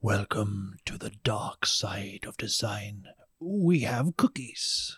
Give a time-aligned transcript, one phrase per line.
[0.00, 3.02] Welcome to the dark side of design.
[3.40, 4.96] We have cookies.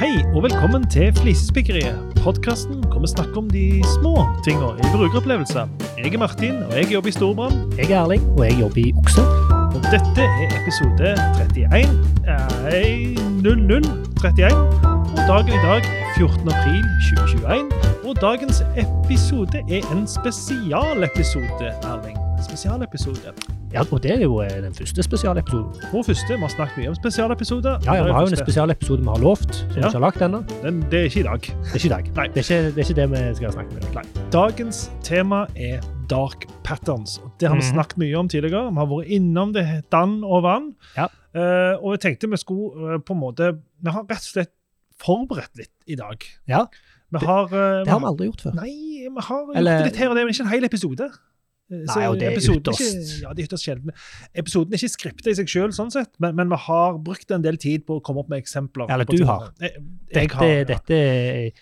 [0.00, 4.12] Hei og velkommen til Flisespikkeriet, podkasten hvor vi snakker om de små
[4.44, 5.68] tinga i brukeropplevelser.
[5.98, 7.72] Jeg er Martin, og jeg jobber i Storbrann.
[7.78, 9.24] Jeg er Erling, og jeg jobber i Okse.
[9.74, 11.88] Og dette er episode 31
[12.76, 14.52] eh, 0031.
[15.14, 16.48] Og dagen i dag er 14.
[16.48, 18.08] april 2021.
[18.08, 22.16] Og dagens episode er en spesialepisode, Erling.
[22.48, 23.32] Spesialepisode.
[23.72, 25.72] Ja, og det er jo eh, den første spesialepisoden.
[25.92, 26.34] Vår første.
[26.34, 27.78] Vi har snakket mye om spesialepisoder.
[27.84, 30.22] Ja, ja, vi har jo en spesialepisode vi har lovt, som vi ikke har lagt
[30.22, 30.40] ennå.
[30.62, 31.40] Men det er ikke i dag.
[31.40, 32.10] Det er ikke i dag.
[32.16, 32.26] Nei.
[32.34, 34.10] Det, er ikke, det er ikke det vi skal snakke om i dag.
[34.32, 37.20] Dagens tema er dark patterns.
[37.40, 37.72] Det har vi Mhm.
[37.74, 38.70] snakket mye om tidligere.
[38.72, 40.72] Vi har vært innom det dann og vann.
[40.96, 41.06] Ja.
[41.36, 43.52] Uh, og jeg tenkte vi skulle uh, på en måte
[43.84, 44.50] Vi har rett og slett
[45.02, 46.24] forberedt litt i dag.
[46.50, 46.66] Ja,
[47.14, 48.58] har, det, Det har vi aldri gjort før.
[48.58, 48.74] Nei,
[49.08, 51.08] vi har gjort Eller- det litt her og det, men ikke en hel episode.
[51.70, 52.80] Eh, Nei, og det er ytterst.
[52.80, 53.90] Ikke, ja, det er ytterst sjelden.
[54.40, 57.42] Episoden er ikke skriptet i seg sjøl, sånn sett, men, men vi har brukt en
[57.44, 58.88] del tid på å komme opp med eksempler.
[58.88, 59.50] Eller du har.
[59.60, 60.64] Jeg, jeg Dette, har, ja.
[60.70, 61.00] dette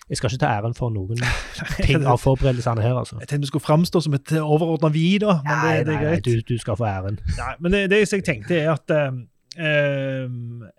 [0.07, 1.19] Jeg skal ikke ta æren for noen
[1.87, 3.19] ting av forberedelsene her, altså.
[3.19, 5.41] Jeg tenkte vi skulle framstå som et overordna vi, da.
[5.43, 6.23] Men Nei, det, det er nei, greit.
[6.23, 7.19] du, du skal få æren.
[7.35, 9.11] Nei, men det, det jeg tenkte, er at eh,
[9.57, 10.27] eh,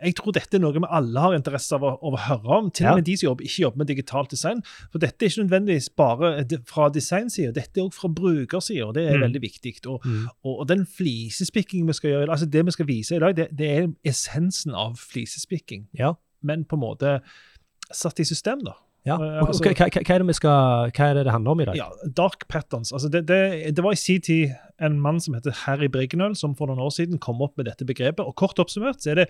[0.06, 2.70] jeg tror dette er noe vi alle har interesse av å, av å høre om.
[2.70, 2.92] Til Ja.
[2.92, 4.62] og med de som jobber, ikke jobber med digitalt design.
[4.92, 8.86] For dette er ikke nødvendigvis bare de- fra designsida, dette er også fra brukersida.
[8.86, 9.22] og Det er Mm.
[9.32, 9.86] veldig viktig.
[9.86, 10.28] Og, Mm.
[10.44, 13.48] og, og den flisespikking vi skal gjøre, altså det vi skal vise i dag, det,
[13.56, 15.86] det er essensen av flisespikking.
[15.98, 16.14] Ja.
[16.42, 17.20] Men på en måte
[17.92, 18.72] satt i system, da.
[19.08, 19.16] Ja.
[19.16, 21.68] Eh, altså- hva, hva, hva er det skal Hva er det det handler om i
[21.68, 21.78] dag?
[21.80, 21.88] Ja,
[22.20, 22.92] dark patterns.
[22.92, 26.54] Altså det, det, det var i sin tid en mann som heter Harry Briggenøl, som
[26.54, 28.22] for noen år siden kom opp med dette begrepet.
[28.22, 29.28] Og kort oppsummert så er det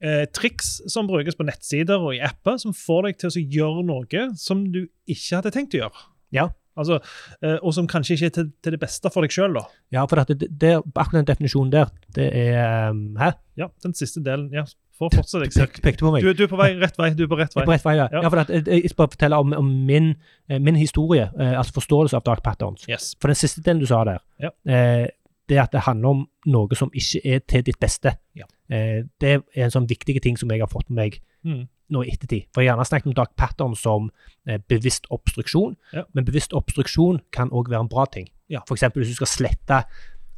[0.00, 3.88] eh, triks som brukes på nettsider og i apper, som får deg til å gjøre
[3.90, 6.06] noe som du ikke hadde tenkt å gjøre.
[6.36, 6.48] Ja.
[6.76, 6.98] Altså,
[7.40, 9.64] eh, og som kanskje ikke er til, til det beste for deg sjøl, da.
[9.94, 13.30] Ja, for det, det, akkurat den definisjonen der, det er um, Hæ?
[13.56, 14.50] Ja, den siste delen.
[14.52, 14.66] Ja,
[14.98, 15.44] får fortsette.
[15.44, 16.22] Jeg ser- pekte på meg.
[16.22, 17.10] Du, du er på vei rett vei.
[17.14, 17.64] Du er på rett vei.
[17.64, 18.08] på rett vei, ja.
[18.12, 18.22] Ja.
[18.22, 20.14] ja for at, jeg, jeg skal bare fortelle om, om min,
[20.48, 22.86] eh, min historie, eh, altså forståelse av dark patterns.
[22.88, 23.14] Yes.
[23.20, 24.50] For den siste delen du sa der, Ja.
[24.66, 25.06] eh,
[25.48, 28.44] det at det handler om noe som ikke er til ditt beste, Ja.
[28.70, 31.68] eh, det er en sånn viktig ting som jeg har fått med meg Mm.
[31.92, 32.46] nå i ettertid.
[32.52, 34.10] For jeg har gjerne snakket om dark patterns som
[34.48, 35.76] eh, bevisst obstruksjon,
[36.14, 38.26] men bevisst obstruksjon kan òg være en bra ting.
[38.48, 38.60] Ja.
[38.66, 39.84] For eksempel hvis du skal slette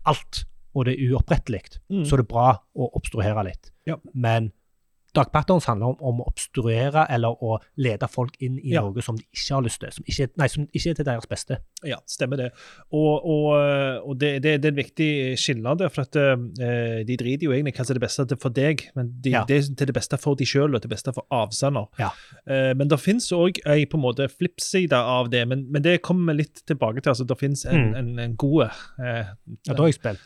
[0.04, 0.44] alt,
[0.78, 2.04] og det er uopprettelig, Mm.
[2.06, 3.70] så er det bra å obstruere litt.
[3.88, 3.96] Ja.
[4.14, 4.52] Men
[5.14, 8.82] dark patterns handler om, om å obstruere eller å lede folk inn i Ja.
[8.84, 11.26] noe som de ikke har lyst til, som ikke, nei, som ikke er til deres
[11.30, 11.58] beste.
[11.86, 12.50] Ja, stemmer det.
[12.92, 13.46] Og, og,
[14.08, 15.08] og det, det, det er en viktig
[15.40, 16.36] skille der, for at uh,
[17.08, 19.44] de driter jo egentlig hva som er det beste for deg, men de, Ja.
[19.48, 21.88] det er til det beste for de sjøl og til det beste for avsender.
[21.98, 22.10] Ja.
[22.48, 25.98] Uh, men det finnes òg ei på en måte flippside av det, men, men det
[26.02, 27.10] kommer vi litt tilbake til.
[27.14, 27.94] altså Det finnes en, Mm.
[27.94, 29.28] en, en god uh,
[29.68, 30.18] Ja, da er jeg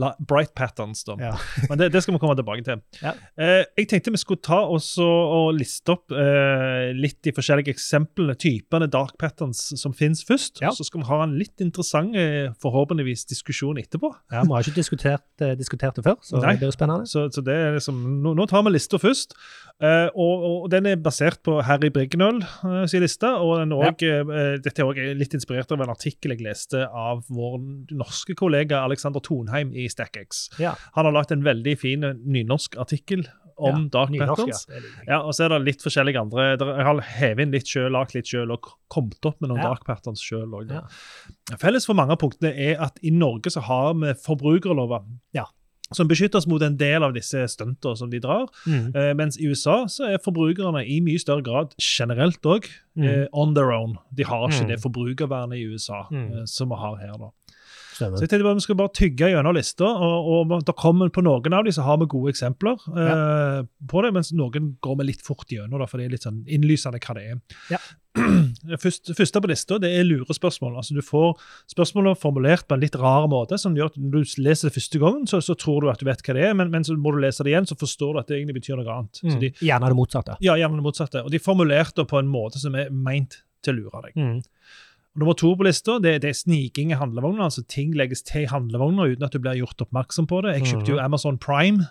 [0.00, 1.16] la- bright patterns, da.
[1.20, 1.34] Ja.
[1.68, 2.80] Men det, det skal vi komme tilbake til.
[3.02, 3.12] Ja.
[3.36, 8.88] Jeg tenkte vi skulle ta også og liste opp eh, litt de forskjellige eksemplene, typene
[8.90, 10.62] dark patterns som finnes først.
[10.64, 10.72] Ja.
[10.74, 14.12] Så skal vi ha en litt interessant, eh, forhåpentligvis, diskusjon etterpå.
[14.32, 16.54] Ja, Vi har ikke diskutert, eh, diskutert det før, så Nei.
[16.54, 17.06] det blir spennende.
[17.10, 19.36] Så, så det er liksom, nå, nå tar vi lista først.
[19.82, 23.26] Eh, og, og Den er basert på Harry Briggenøl eh, sin liste.
[23.26, 26.84] og den er også, eh, Dette er også litt inspirert av en artikkel jeg leste
[26.86, 27.58] av vår
[27.90, 30.46] norske kollega Alexander Tonheim i StackX.
[30.62, 30.76] Ja.
[30.94, 34.66] Han har lagt en veldig fin nynorsk artikkel om Ja, dark nynorsk, patterns.
[34.68, 34.80] ja.
[35.08, 36.56] Ja, og så er det litt forskjellige andre.
[36.58, 38.60] Der, jeg har hevet inn litt sjøl, lagd litt sjøl og
[38.90, 39.68] kommet opp med noen Ja.
[39.74, 40.70] dark patterns sjøl òg.
[40.70, 40.82] Ja.
[41.60, 45.04] Felles for mange av punktene er at i Norge så har vi forbrukerlover.
[45.34, 45.44] Ja.
[45.92, 48.46] Som beskytter oss mot en del av disse stuntene som de drar.
[48.66, 48.94] Mm.
[48.96, 52.64] Eh, mens i USA så er forbrukerne i mye større grad generelt òg
[52.96, 53.04] Mm.
[53.04, 53.98] eh, on their own.
[54.12, 54.68] De har ikke Mm.
[54.68, 56.32] det forbrukervernet i USA Mm.
[56.32, 57.12] eh, som vi har her.
[57.18, 57.30] da.
[57.94, 58.18] Stemmer.
[58.18, 61.22] Så jeg tenkte bare Vi skal bare tygge gjennom lista, og, og da kommer på
[61.22, 63.60] noen av dem så har vi gode eksempler eh,
[63.90, 66.42] på det, mens noen går vi litt fort gjennom, da, for det er litt sånn
[66.50, 67.38] innlysende hva det er.
[67.76, 67.78] Ja.
[68.78, 70.76] Først, første, på lista det er lurespørsmål.
[70.78, 71.32] Altså Du får
[71.72, 75.00] spørsmålene formulert på en litt rar måte, som gjør at når du leser det første
[75.02, 77.10] gangen, så, så tror du at du vet hva det er, men, men så må
[77.14, 79.18] du lese det igjen, så forstår du at det egentlig betyr noe annet.
[79.20, 79.40] Så Mm.
[79.42, 80.36] de, Gjerne det motsatte.
[80.46, 81.24] ja, gjerne det motsatte.
[81.26, 84.14] Og de er formulert på en måte som er meint til å lure deg.
[84.20, 84.38] Mm.
[85.14, 87.44] Og Nummer to på lista det, det er sniking i handlevogner.
[87.46, 90.56] altså Ting legges til i handlevogner uten at du blir gjort oppmerksom på det.
[90.56, 91.86] Jeg kjøpte jo Amazon Prime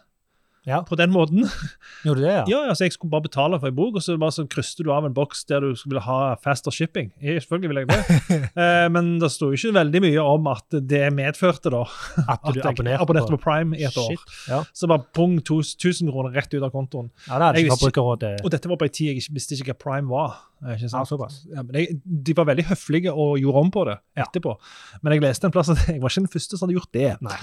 [0.66, 0.82] Ja.
[0.88, 1.44] på den måten.
[2.06, 2.44] Gjorde det, ja?
[2.48, 4.92] Ja, altså Jeg skulle bare betale for en bok, og så bare sånn krysset du
[4.96, 7.12] av en boks der du ville ha faster shipping.
[7.22, 8.40] Jeg, Selvfølgelig ville jeg det.
[8.64, 12.54] Eh, men det sto jo ikke veldig mye om at det medførte da At at
[12.54, 14.16] du jeg abonnerte abonnerte på på Prime i et år.
[14.50, 14.62] Ja.
[14.76, 17.10] Så bare pung, to- 1000 kroner rett ut av kontoen.
[17.28, 19.74] ja, det hadde ikke Forbrukerrådet Og dette var på en tid jeg ikke visste ikke
[19.74, 20.38] hva Prime var.
[20.64, 21.10] Eh, Ikke Ja, sant?
[21.12, 21.42] såpass.
[21.52, 24.24] Ja, men jeg, de var veldig høflige og gjorde om på det Ja.
[24.30, 24.56] etterpå.
[25.04, 27.10] Men jeg leste en plass at jeg var ikke den første som hadde gjort det.
[27.22, 27.40] Nei.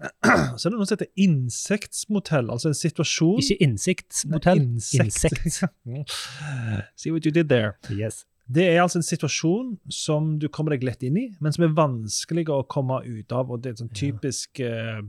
[0.58, 4.60] Så er det noe som heter insektsmotell, altså en situasjon Ikke innsiktsmotell.
[4.62, 5.40] Insekt.
[5.44, 6.14] Insekt.
[7.00, 7.74] See what you did there.
[7.90, 8.24] Yes.
[8.44, 11.70] Det er altså en situasjon som du kommer deg lett inn i, men som er
[11.72, 13.48] vanskelig å komme ut av.
[13.50, 14.00] og Det er et sånn Ja.
[14.02, 15.00] typisk eh,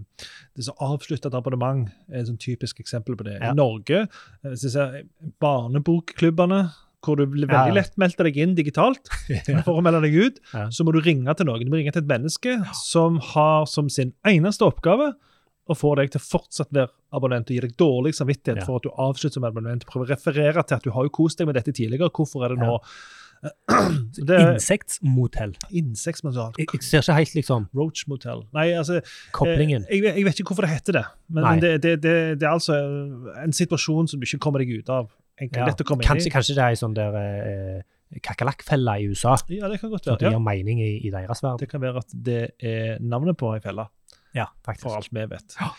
[0.56, 3.36] det er så avsluttet abonnement er et sånn typisk eksempel på det.
[3.42, 3.52] Ja.
[3.52, 4.08] I Norge,
[4.46, 5.10] eh, jeg
[5.44, 6.62] barnebokklubbene,
[7.06, 7.78] hvor du blir veldig ja.
[7.80, 9.12] lett meldte deg inn digitalt
[9.68, 10.66] for å melde deg ut, Ja.
[10.74, 11.63] så må du ringe til noen.
[11.66, 15.13] Du må ringe til et menneske som har som sin eneste oppgave
[15.66, 18.66] å få deg til fortsatt være abonnent og gi deg dårlig samvittighet Ja.
[18.68, 19.86] for at du avslutter som abonnent.
[19.90, 22.12] Prøve å referere til at du har jo kost deg med dette tidligere.
[22.13, 22.75] Hvorfor er det nå
[24.25, 25.52] det er Insektsmotell.
[25.75, 26.54] insektmotell.
[26.57, 28.44] Jeg, jeg ser ikke helt liksom Roach Motel.
[28.56, 29.02] Nei, altså
[29.36, 29.86] koblingen.
[29.90, 32.48] eh, Jeg, jeg vet ikke hvorfor det heter det, men, men det, det, det, det
[32.48, 32.78] er altså
[33.44, 35.12] en situasjon som du ikke kommer deg ut av.
[35.42, 35.66] Enkelt, Ja.
[35.68, 36.36] lett å komme Kanskje, inn i.
[36.36, 37.82] kanskje det er ei sånn der eh,
[38.24, 40.40] kakerlakkfelle i USA, Ja, det kan godt som det gir Ja.
[40.40, 41.58] mening i, i deres verden.
[41.60, 43.88] Det kan være at det er navnet på ei felle,
[44.34, 45.56] Ja, for alt vi vet.
[45.60, 45.70] Ja.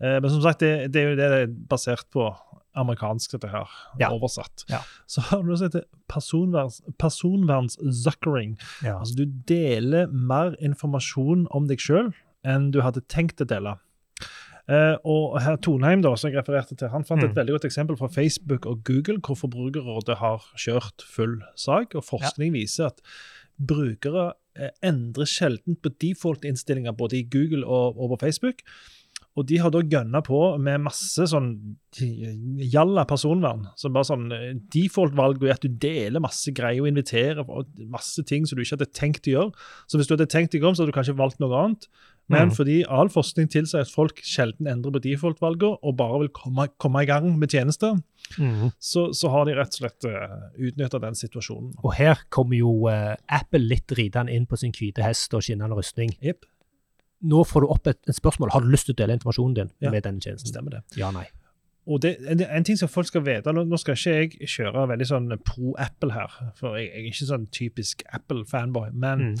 [0.00, 2.34] Eh, Men som sagt, det, det er jo det det er basert på
[2.74, 3.66] amerikansk, dette her,
[4.00, 4.08] Ja.
[4.10, 4.64] oversatt.
[4.70, 4.78] Ja.
[5.06, 8.56] Så har du noe som heter personverns-zuckering.
[8.84, 12.12] Altså, du deler mer informasjon om deg sjøl
[12.44, 13.76] enn du hadde tenkt å dele.
[14.72, 17.36] Eh, og her Tonheim, da, som jeg refererte til, han fant et Mm.
[17.36, 21.94] veldig godt eksempel fra Facebook og Google, hvor Forbrukerrådet har kjørt full sak.
[21.94, 23.00] og Forskning viser at
[23.60, 28.62] brukere uh, endrer sjelden på default-innstillinger både i Google og, og på Facebook.
[29.32, 31.54] Og de har da gønna på med masse sånn
[32.72, 33.66] jalla personvern.
[33.76, 37.44] som bare sånn eh, Default-valg er at du deler masse greier og inviterer
[37.88, 39.68] masse ting som du ikke hadde tenkt å gjøre.
[39.88, 41.88] Så hvis du hadde tenkt deg om, så hadde du kanskje valgt noe annet.
[42.30, 42.54] Men Mm.
[42.54, 47.02] fordi all forskning tilsier at folk sjelden endrer på default-valgene og bare vil komme, komme
[47.02, 47.98] i gang med tjenester,
[48.38, 48.70] mm.
[48.78, 51.74] så, så har de rett og slett uh, utnytta den situasjonen.
[51.82, 55.76] Og her kommer jo uh, Apple litt ridende inn på sin hvite hest og skinnende
[55.76, 56.14] rustning.
[56.22, 56.46] Jepp,
[57.22, 58.50] Nå får du opp et, et spørsmål.
[58.50, 59.90] Har du lyst til å dele informasjonen din Ja.
[59.90, 60.50] med denne tjenesten?
[60.52, 60.82] stemmer det.
[60.96, 61.26] Ja, nei.
[61.86, 65.06] Og det, en, en ting som folk skal vite, nå, skal ikke jeg kjøre veldig
[65.06, 69.38] sånn pro-Apple her, for jeg, jeg er ikke sånn typisk Apple-fanboy, men Mm.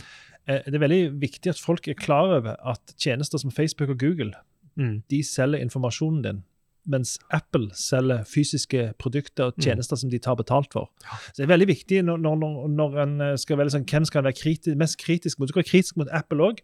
[0.48, 3.98] eh, det er veldig viktig at folk er klar over at tjenester som Facebook og
[3.98, 4.32] Google,
[4.76, 5.02] Mm.
[5.10, 6.42] de selger informasjonen din,
[6.88, 9.62] mens Apple selger fysiske produkter og Mm.
[9.62, 10.88] tjenester som de tar betalt for.
[11.32, 14.04] Så det er veldig viktig når, når, når, når en eh, skal velge sånn, hvem
[14.04, 15.46] skal en være kritisk, mest kritisk mot.
[15.46, 16.58] Du skal være kritisk mot Apple òg,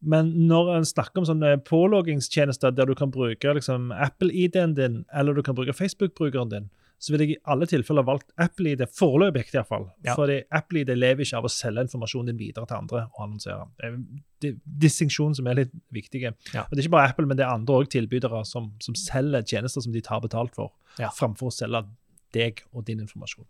[0.00, 5.34] men når en snakker om sånne påloggingstjenester der du kan bruke liksom, Apple-ID-en din, eller
[5.36, 6.70] du kan bruke Facebook-brukeren din,
[7.00, 9.86] så vil jeg i alle tilfeller valgt Apple-ID, foreløpig iallfall.
[10.04, 10.12] Ja.
[10.18, 13.68] Fordi Apple-ID lever ikke av å selge informasjonen din videre til andre og annonsere.
[14.40, 16.20] Det er distinksjonen som er litt viktig.
[16.26, 16.32] Ja.
[16.66, 19.44] Og Det er ikke bare Apple, men det er andre også tilbydere som, som selger
[19.48, 21.08] tjenester som de tar betalt for, Ja.
[21.08, 21.86] framfor å selge
[22.36, 23.46] deg og din informasjon.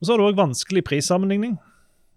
[0.00, 1.58] Og Så har du òg vanskelig prissammenligning.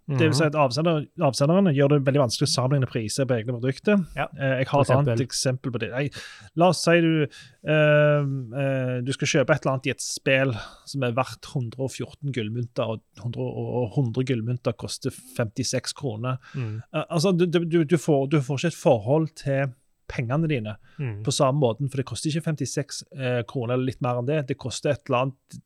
[0.09, 0.47] Det vil si Mhm.
[0.47, 4.00] at avsender, Avsenderne gjør det veldig vanskelig å sammenligne priser på egne produkter.
[4.15, 4.25] Ja.
[4.39, 5.91] Eh, Jeg har et annet eksempel på det.
[5.91, 6.09] Nei,
[6.56, 7.27] la oss si du,
[7.67, 10.53] uh, uh, du skal kjøpe et eller annet i et spill
[10.89, 16.39] som er verdt 114 gullmynter, og 100, og 100 gullmynter koster 56 kroner.
[16.55, 16.81] Mm.
[16.94, 19.69] Uh, altså, du, du, du, får, du får ikke et forhold til
[20.09, 21.21] pengene dine Mm.
[21.23, 24.41] på samme måten, for det koster ikke 56 eh, kroner eller litt mer enn det.
[24.50, 25.59] Det koster et eller annet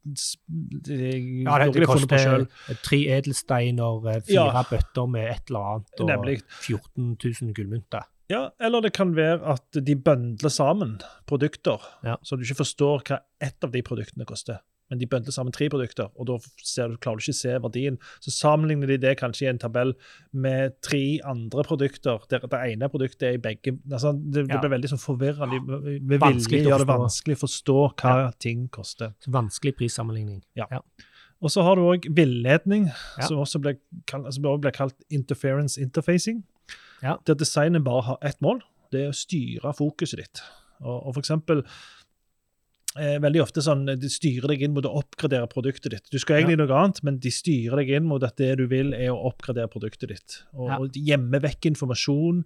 [1.47, 2.45] Ja, det, det koster
[2.83, 4.63] tre edelsteiner, eh, fire Ja.
[4.69, 6.41] bøtter med et eller annet, og Nemlig.
[6.61, 8.03] 14 000 gullmynter.
[8.29, 12.15] Ja, eller det kan være at de bøndler sammen produkter, Ja.
[12.23, 14.59] så du ikke forstår hva ett av de produktene koster.
[14.93, 17.53] Men de bøndler sammen tre produkter, og da ser du, klarer du ikke å se
[17.63, 17.95] verdien.
[18.21, 19.95] Så sammenligner de det kanskje i en tabell
[20.45, 24.73] med tre andre produkter, der det ene produktet er i begge altså Det, det blir
[24.75, 25.57] veldig sånn forvirrende.
[25.57, 29.15] De med vilje gjør det vanskelig å forstå hva ting koster.
[29.25, 30.43] Så vanskelig prissammenligning.
[31.43, 32.85] Og så har du òg villedning,
[33.17, 33.25] Ja.
[33.27, 36.43] som også blir, kalt, som også blir kalt interference interfacing.
[37.01, 37.17] Ja.
[37.25, 38.61] Der designet bare har ett mål,
[38.93, 40.43] det er å styre fokuset ditt.
[40.83, 41.65] Og, og for eksempel
[42.97, 46.09] eh, veldig ofte sånn, De styrer deg inn mot å oppgradere produktet ditt.
[46.11, 48.93] Du skal egentlig noe annet, men de styrer deg inn mot at det du vil,
[48.93, 50.43] er å oppgradere produktet ditt.
[50.53, 50.77] Og, Ja.
[50.79, 52.43] og gjemme vekk informasjon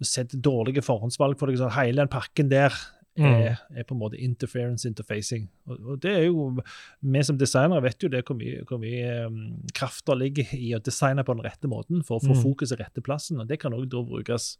[0.00, 1.58] og sette dårlige forhåndsvalg for deg.
[1.58, 2.72] sånn, Hele den pakken der
[3.18, 3.26] Mm.
[3.26, 5.48] er, er på en måte interference interfacing.
[5.68, 6.62] Og, og det er jo,
[7.02, 10.70] Vi som designere vet jo det hvor mye, hvor mye um, kraft det ligger i
[10.74, 12.42] å designe på den rette måten for å få Mm.
[12.44, 13.40] fokus i rette plassen.
[13.40, 14.56] og Det kan òg brukes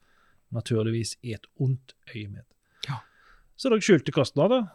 [0.52, 2.42] naturligvis i et ondt øyemed.
[2.88, 2.98] Ja.
[3.56, 4.68] Så er det skjulte kostnader.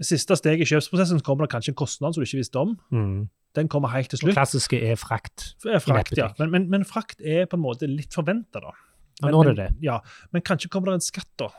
[0.00, 2.76] Siste steg i kjøpsprosessen kommer det kanskje en kostnad som du ikke visste om.
[2.94, 3.28] Mm.
[3.58, 5.54] Den kommer helt til Og Det klassiske er frakt.
[5.66, 6.30] Er frakt, ja.
[6.38, 8.70] Men, men, men frakt er på en måte litt forventa, da.
[9.20, 9.68] Ja, Men- nå er det det.
[9.84, 9.98] Ja,
[10.32, 11.50] men kanskje kommer det en skatt, da.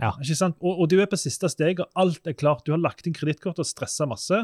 [0.00, 0.12] Ja.
[0.22, 0.56] Ikke sant?
[0.62, 2.64] Og, og du er på siste steg, og alt er klart.
[2.64, 4.40] Du har lagt inn kredittkort og stressa masse.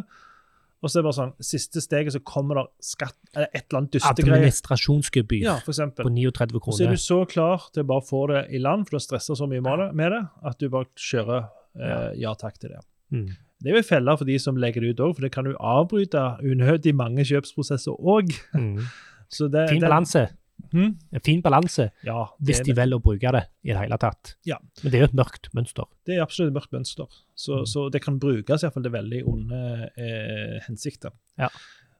[0.85, 3.79] Og så er det bare sånn, siste steget så kommer det skatt, eller et eller
[3.81, 4.37] annet dustegreie.
[4.43, 6.77] Administrasjonsgebyr Ja, på 39 kroner.
[6.77, 9.07] så er du så klar til å bare få det i land, for du har
[9.07, 11.47] stressa så mye med det, at du bare kjører
[11.81, 12.83] eh, ja takk til det.
[13.13, 13.27] Mm.
[13.65, 15.47] Det er jo en felle for de som legger det ut òg, for det kan
[15.49, 18.33] jo avbryte unødig mange kjøpsprosesser òg.
[18.55, 18.81] Mm.
[19.71, 20.29] Fin balanse.
[20.75, 20.93] Hmm?
[21.13, 24.35] En fin balanse, Ja, hvis de velger å bruke det i det hele tatt.
[24.47, 24.57] Ja.
[24.83, 25.87] Men det er jo et mørkt mønster.
[26.07, 27.07] det er absolutt et mørkt mønster.
[27.35, 27.67] Så, Mm.
[27.67, 31.11] så det kan brukes i hvert fall til veldig onde eh, hensikter.
[31.39, 31.49] Ja.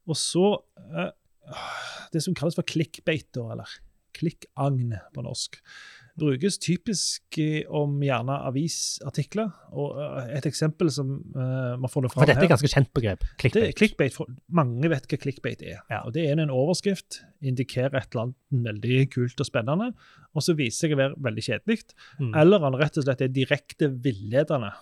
[0.07, 0.63] Og så
[0.97, 1.11] eh,
[2.13, 3.69] Det som kalles for clickbait, eller
[4.15, 5.59] klikkagn på norsk,
[6.19, 7.39] brukes typisk
[7.75, 9.51] om gjerne avisartikler.
[9.75, 12.71] Og eh, et eksempel som uh, man får det For fram dette er et ganske
[12.71, 13.25] kjent begrep.
[13.25, 13.75] det Clickbait.
[13.81, 14.15] clickbait.
[14.15, 15.83] For mange vet hva clickbait er.
[15.91, 16.05] Ja.
[16.05, 19.93] Og Det er en overskrift, indikerer et eller annet veldig kult og spennende,
[20.35, 21.81] og så viser seg å være veldig kjedelig.
[22.21, 22.35] Mm.
[22.43, 24.75] Eller han rett og slett er direkte villedende.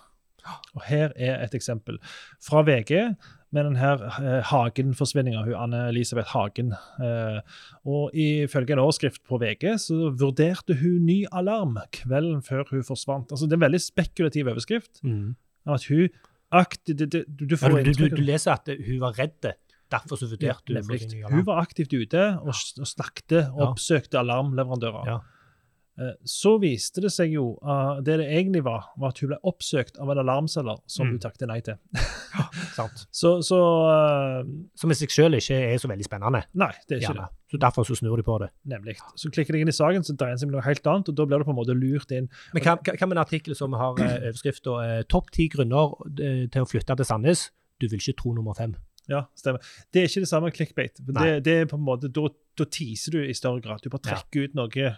[0.75, 1.97] Og Her er et eksempel
[2.43, 3.15] fra VG
[3.53, 6.73] med denne eh, Hagen-forsvinninga, hun Anne-Elisabeth Hagen.
[7.03, 7.39] Eh,
[7.85, 13.31] og Ifølge en overskrift på VG så vurderte hun ny alarm kvelden før hun forsvant.
[13.31, 15.03] Altså Det er en veldig spekulativ overskrift.
[15.05, 15.35] Mm.
[15.69, 16.09] At hun
[16.53, 17.21] aktiv, du, du,
[17.53, 19.53] Ja, får du, du, du, leser at hun var redd,
[19.93, 21.37] derfor så vurderte ja, hun.
[21.37, 23.69] Hun var aktivt ute og, og snakket og Ja.
[23.69, 25.21] oppsøkte alarmleverandører.
[25.97, 26.03] Ja.
[26.09, 29.37] Eh, Så viste det seg jo uh, det det egentlig var, var at hun ble
[29.43, 31.11] oppsøkt av en alarmselger som Mm.
[31.13, 31.75] hun takket nei til.
[31.93, 33.05] ja, Sant?
[33.11, 34.43] Så, så uh,
[34.75, 36.43] Som i seg selv ikke er så veldig spennende.
[36.53, 37.27] Nei, det er ikke Gjerne.
[37.53, 38.49] Så derfor så snur de på det.
[38.63, 38.71] det.
[38.73, 38.95] Nemlig.
[39.15, 41.15] Så klikker de inn i saken, så dreier det seg om noe helt annet, og
[41.19, 42.29] da blir du på en måte lurt inn.
[42.55, 46.65] Men hva, hva med en artikkel som har overskrifta eh, 'Topp ti grunner til å
[46.65, 47.51] flytte til Sandnes'?
[47.79, 48.73] Du vil ikke tro nummer fem.
[49.11, 49.59] Ja, stemmer.
[49.93, 50.97] Det er ikke det samme clickbait.
[51.05, 53.81] Det, det er på en måte, Da, teaser du i større grad.
[53.83, 54.15] Du bare Ja.
[54.15, 54.95] trekker ut noe,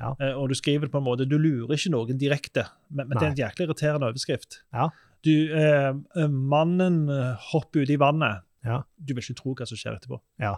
[0.00, 0.12] Ja.
[0.20, 3.16] eh, og du skriver det på en måte Du lurer ikke noen direkte, men, men
[3.16, 4.60] det er en jæklig irriterende overskrift.
[4.76, 4.90] Ja.
[5.24, 8.44] Du, eh, eh, mannen eh, hopper ut i vannet.
[8.66, 8.82] Ja.
[8.98, 10.20] Du vil ikke tro hva som skjer etterpå.
[10.42, 10.56] Ja.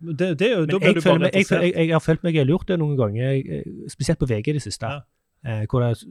[0.00, 2.76] Det, det, da blir du bare meg, jeg, jeg, jeg har følt meg lurt det
[2.78, 3.40] noen ganger,
[3.90, 4.90] spesielt på VG i det siste.
[5.46, 6.02] Eh, hvor det,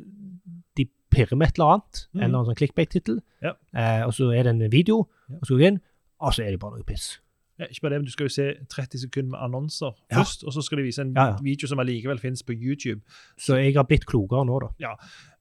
[0.77, 2.21] de pirrer med et eller annet, mm.
[2.21, 3.53] eller annen sånn clickbait-tittel, Ja.
[3.75, 5.81] eh, og så er det en video, og så går jeg inn,
[6.19, 7.19] og så er det bare noe piss.
[7.59, 10.17] Ja, ikke bare det, men Du skal jo se 30 sekunder med annonser Ja.
[10.19, 11.37] først, og så skal de vise en Ja, ja.
[11.41, 13.01] video som allikevel finnes på YouTube.
[13.37, 14.95] Så jeg har blitt klokere nå, da.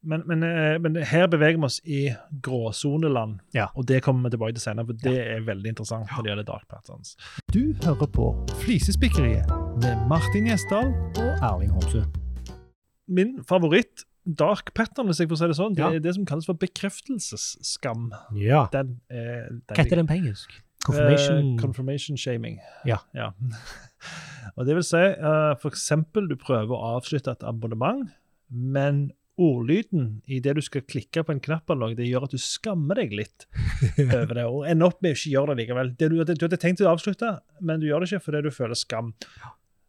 [0.07, 3.67] Men, men, eh, men her beveger vi oss i gråsoneland, Ja.
[3.75, 6.45] og det kommer vi tilbake til senere, for det er veldig interessant når det gjelder
[6.53, 7.17] dark patterns.
[7.53, 9.49] Du hører på Flisespikkeriet
[9.83, 10.93] med Martin Gjesdal.
[11.19, 12.05] Og Erling Homsø.
[13.09, 15.91] Min favoritt dark pattern, hvis jeg får si det sånn, det Ja.
[15.93, 18.13] er det som kalles for bekreftelsesskam.
[18.35, 18.67] Ja.
[18.73, 20.61] Den er Hva heter den på engelsk?
[20.85, 22.61] Confirmation uh, confirmation shaming.
[22.85, 23.01] Ja.
[24.57, 28.05] Og det vil si, uh, for eksempel, du prøver å avslutte et abonnement,
[28.53, 29.09] men
[29.41, 33.17] ordlyden i det du skal klikke på en knapp, det gjør at du skammer deg
[33.17, 33.49] litt
[34.05, 35.93] over det, og ender opp med å ikke gjøre det likevel.
[35.99, 38.79] Det du, du hadde tenkt å avslutte, men du gjør det ikke fordi du føler
[38.79, 39.11] skam.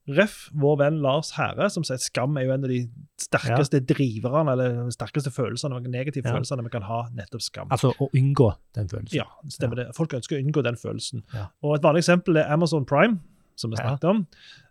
[0.08, 2.84] Ref, vår venn Lars Herre, som sier skam er jo en av de
[3.18, 6.36] sterkeste driverne, eller sterkeste følelsene, negative Ja.
[6.36, 7.68] følelsene vi kan ha, nettopp skam.
[7.74, 9.16] Altså å unngå den følelsen.
[9.18, 9.88] Ja, stemmer det.
[9.98, 11.24] Folk ønsker å unngå den følelsen.
[11.34, 11.48] Ja.
[11.64, 13.20] Og Et vanlig eksempel er Amazon Prime,
[13.56, 13.96] som vi Ja.
[13.98, 14.28] snakket om.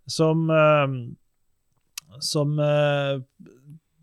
[0.07, 0.87] Som, eh,
[2.21, 3.19] som eh,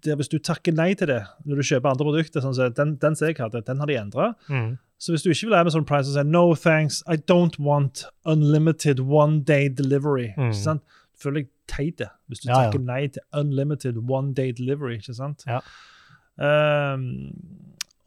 [0.04, 3.16] Hvis du takker nei til det når du kjøper andre produkter, sånn at den, den
[3.16, 4.34] som jeg hadde, den har de endra.
[4.50, 4.80] Mm.
[4.98, 8.06] Så hvis du ikke vil ha Amazon Prime, så sier no thanks, I don't want
[8.26, 10.34] unlimited one day delivery.
[10.36, 10.52] Mm.
[10.52, 10.80] Du
[11.22, 14.98] føler jeg teit hvis du Ja, takker nei til unlimited one day delivery.
[15.00, 15.44] ikke sant?
[15.48, 15.62] Ja.
[16.42, 17.06] Um,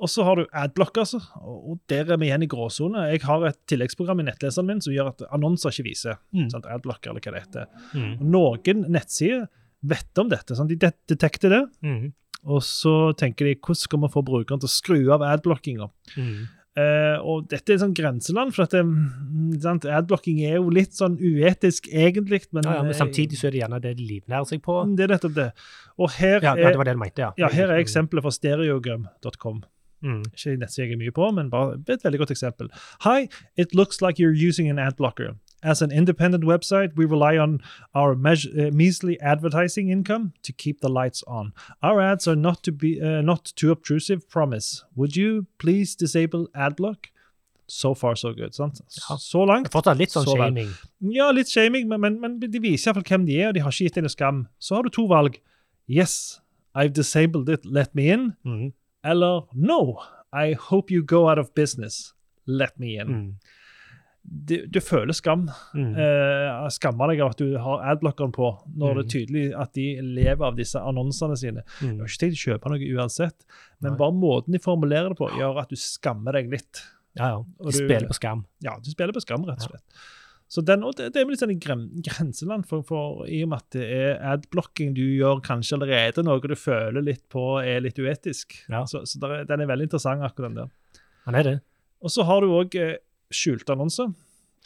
[0.03, 1.21] og så har du adblock, altså.
[1.41, 3.05] Og der er vi igjen i gråsone.
[3.13, 6.19] Jeg har et tilleggsprogram i nettleseren min som gjør at annonser ikke viser.
[6.35, 6.49] Mm.
[6.53, 6.67] Sant?
[6.67, 7.71] Adblocker, eller hva det heter.
[7.95, 8.11] Mm.
[8.35, 9.47] Noen nettsider
[9.87, 10.57] vet om dette.
[10.59, 10.69] Sant?
[10.73, 12.13] De det- detekter det, Mm.
[12.45, 15.89] og så tenker de hvordan skal vi få brukeren til å skru av adblockinga.
[16.19, 16.49] Mm.
[16.75, 19.85] Eh, og dette er sånn grenseland, for at mm, sant?
[19.87, 22.43] adblocking er jo litt sånn uetisk egentlig.
[22.51, 24.81] Men, Ja, ja, men eh, samtidig så er det gjerne det de livnærer seg på.
[24.99, 25.51] Det er nettopp det.
[26.03, 27.31] Og her Ja, ja, er, det var det mente, ja.
[27.39, 29.63] ja, her er eksempelet fra stereogum.com.
[30.05, 30.21] Mm.
[30.35, 32.69] Ikke en nettside jeg er mye på, men bare et veldig godt eksempel.
[33.07, 35.37] Hi, it looks like you're using an ad blocker.
[35.65, 37.61] As an independent website, we rely on
[37.95, 41.53] our meas- uh, measly advertising income to keep the lights on.
[41.83, 44.29] Our ads are not to be uh, not too obtrusive.
[44.29, 44.85] Promise.
[44.95, 47.07] Would you please disable adblock?
[47.67, 48.55] So far, so good.
[48.55, 48.81] Sant?
[49.09, 49.17] Ja.
[49.17, 49.71] Så langt.
[49.73, 50.51] Fortsatt litt sånn Så vel.
[50.53, 50.71] shaming.
[51.15, 53.73] Ja, litt shaming, men, men, men de viser iallfall hvem de er, og de har
[53.73, 54.43] ikke gitt deg noe skam.
[54.61, 55.39] Så har du to valg.
[55.89, 56.41] Yes,
[56.77, 58.35] I've disabled it, let me in.
[58.45, 58.73] Mm.
[59.05, 59.99] eller no,
[60.33, 62.13] I hope you go out of business.
[62.47, 63.09] Let me in.
[63.09, 63.33] Mm.
[64.25, 65.51] Du, du føler skam.
[65.77, 65.91] Mm.
[66.01, 69.13] Eh, skammer deg av at du har adblockeren på, når det er Mm.
[69.15, 71.63] tydelig at de lever av disse annonsene sine.
[71.81, 71.99] Du Mm.
[72.01, 73.45] har ikke tenkt å kjøpe noe uansett,
[73.81, 73.99] men Nei.
[73.99, 76.83] bare måten de formulerer det på, gjør at du skammer deg litt.
[77.17, 77.45] Ja, ja.
[77.63, 78.45] Du- spiller på skam.
[78.61, 79.83] Ja, du spiller på skam, rett og slett.
[80.49, 81.61] Så den, det, det er litt sånn
[82.03, 86.41] grenseland, for, for i og med at det er adblocking du gjør kanskje allerede noe
[86.41, 88.57] du føler litt på er litt uetisk.
[88.71, 88.85] Ja.
[88.85, 90.71] Så, så der er, den er veldig interessant, akkurat den der.
[91.27, 91.61] Han er det.
[92.03, 92.75] Og så har du òg
[93.35, 94.13] skjulte annonser.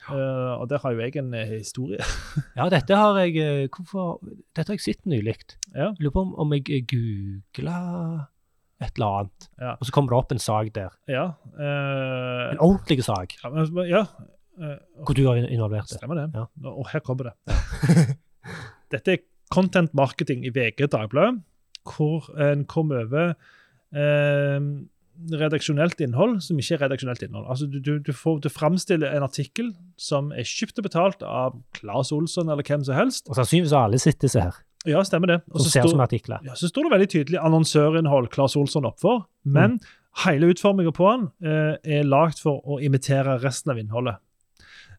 [0.09, 1.99] Uh, og der har jo jeg en eh, historie.
[2.57, 4.21] Ja, dette har jeg eh, Hvorfor
[4.57, 5.35] Dette har jeg sett nylig.
[5.75, 5.91] Ja.
[5.99, 7.79] Lurer på om, om jeg googla
[8.81, 9.73] et eller annet, Ja.
[9.75, 10.93] og så kommer det opp en sak der.
[11.11, 11.25] ja,
[11.59, 14.05] Uh, En ordentlig sak ja, men- ja
[14.63, 15.99] eh, hvor du har involvert det.
[15.99, 16.29] Stemmer det.
[16.39, 16.45] Ja.
[16.71, 17.35] Og her kommer det.
[18.95, 21.43] Dette er content marketing i VG Dagbladet,
[21.97, 23.35] hvor en kom over
[23.93, 24.61] eh,
[25.41, 27.47] redaksjonelt innhold som ikke er redaksjonelt innhold.
[27.51, 31.59] Altså, du, du, du, får, du framstiller en artikkel som er kjøpt og betalt av
[31.79, 33.29] Claes Olsson eller hvem som helst.
[33.29, 35.41] Og sannsynligvis har alle sett disse her, Ja, stemmer det.
[35.53, 36.39] Og så ser står- som artikler.
[36.47, 39.81] ja, så står det veldig tydelig annonsørinnhold Claes Olsson oppfor, men
[40.25, 44.17] hele utforminga på den eh, er lagd for å imitere resten av innholdet.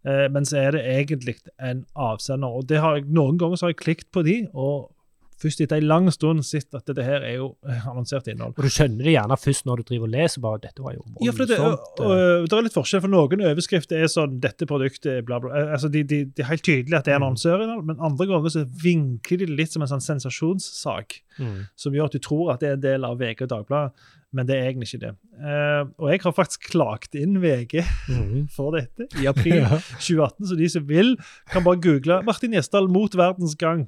[0.05, 2.47] Eh, men så er det egentlig en avsender.
[2.59, 4.91] Og det har jeg, noen ganger så har jeg klikt på de, og
[5.39, 8.53] først etter en lang stund sett at dette her er jo eh, annonsert innhold.
[8.57, 10.41] Og du skjønner det gjerne først når du driver og leser.
[10.43, 11.99] bare, Dette var jo Ja, for det, voldsomt.
[12.03, 15.55] og, og, det er litt forskjell, for noen overskrifter er sånn 'Dette produktet bla, bla'.
[15.55, 17.23] Eh, Altså, de, de, de er helt tydelig at det er Mm.
[17.31, 21.21] annonsørinnhold, men andre ganger så vinkler de det litt som en sånn sensasjonssak.
[21.39, 21.67] mm.
[21.77, 23.91] som gjør at du tror at det er en del av VG og Dagbladet,
[24.33, 25.11] men det er egentlig ikke det.
[25.39, 27.79] Uh, og jeg har faktisk klagt inn VG
[28.09, 28.49] Mm.
[28.55, 31.15] for dette i april 2018, så de som vil,
[31.49, 33.87] kan bare google 'Martin Gjesdal mot verdens gang'.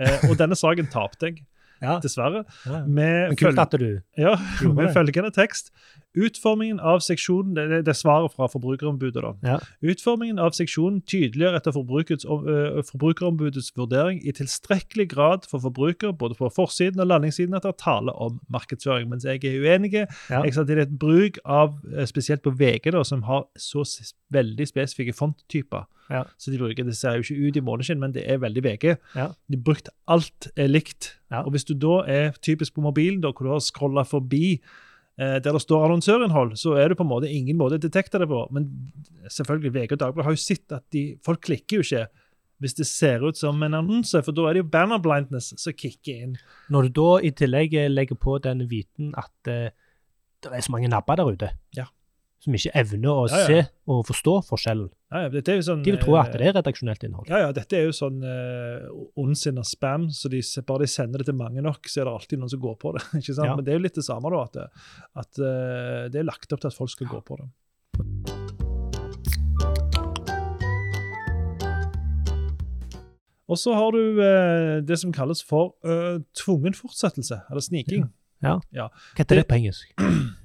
[0.00, 1.42] Eh, og denne saken tapte jeg,
[1.82, 1.98] Ja.
[2.00, 2.44] dessverre.
[2.66, 2.84] Ja.
[2.86, 5.72] Med, Men kult at du ja, med følgende tekst.
[6.14, 9.22] Utformingen av seksjonen Det, det- er svaret fra Forbrukerombudet.
[9.22, 9.32] da.
[9.42, 9.58] Ja.
[9.82, 11.72] Utformingen av seksjonen tydeliggjør etter
[12.90, 17.78] Forbrukerombudets vurdering i tilstrekkelig grad for forbruker, både på forsiden og landingssiden, at det er
[17.84, 19.08] tale om markedsføring.
[19.08, 19.92] Mens jeg er uenig.
[20.30, 20.42] Ja.
[20.42, 21.78] Jeg sa det er et bruk av,
[22.08, 23.84] spesielt på VG, da, som har så
[24.32, 25.86] veldig spesifikke fonttyper.
[26.10, 26.24] Ja.
[26.38, 28.96] Så de bruker, Det ser jo ikke ut i måneskinn, men det er veldig VG.
[29.16, 29.28] Ja.
[29.50, 31.14] De brukt alt er likt.
[31.30, 31.42] Ja.
[31.44, 34.60] Og hvis du da er typisk på mobilen, da, hvor du har scrolla forbi
[35.18, 38.30] der det står annonsørinnhold, så er det på en måte ingen måte å detekte det
[38.30, 38.38] på.
[38.56, 38.70] Men
[39.28, 42.06] selvfølgelig, VG og Dagbladet har jo sett at de, folk klikker jo ikke
[42.62, 45.74] hvis det ser ut som en annonse, for da er det jo banner blindness som
[45.74, 46.36] kicker inn.
[46.70, 49.74] Når du da i tillegg eh, legger på den viten at eh,
[50.42, 51.88] det er så mange nabber der ute Ja.
[52.42, 53.46] Som ikke evner å Ja, ja.
[53.46, 53.58] se
[53.92, 54.88] og forstå forskjellen.
[55.12, 57.28] Ja, er sånn, De vil tro at eh, det er redaksjonelt innhold.
[57.30, 58.88] Ja, ja, dette er jo sånn uh,
[59.20, 62.42] ondsinna spam, så de, bare de sender det til mange nok, så er det alltid
[62.42, 63.04] noen som går på det.
[63.20, 63.54] ikke sant?
[63.54, 64.66] Men det er jo litt det samme, da, at, det,
[65.22, 67.50] at uh, det er lagt opp til at folk skal gå på det.
[73.52, 78.06] Og så har du uh, det som kalles for uh, tvungen fortsettelse, eller sniking.
[78.42, 78.58] Ja.
[78.74, 79.92] Hva heter Det- det på engelsk?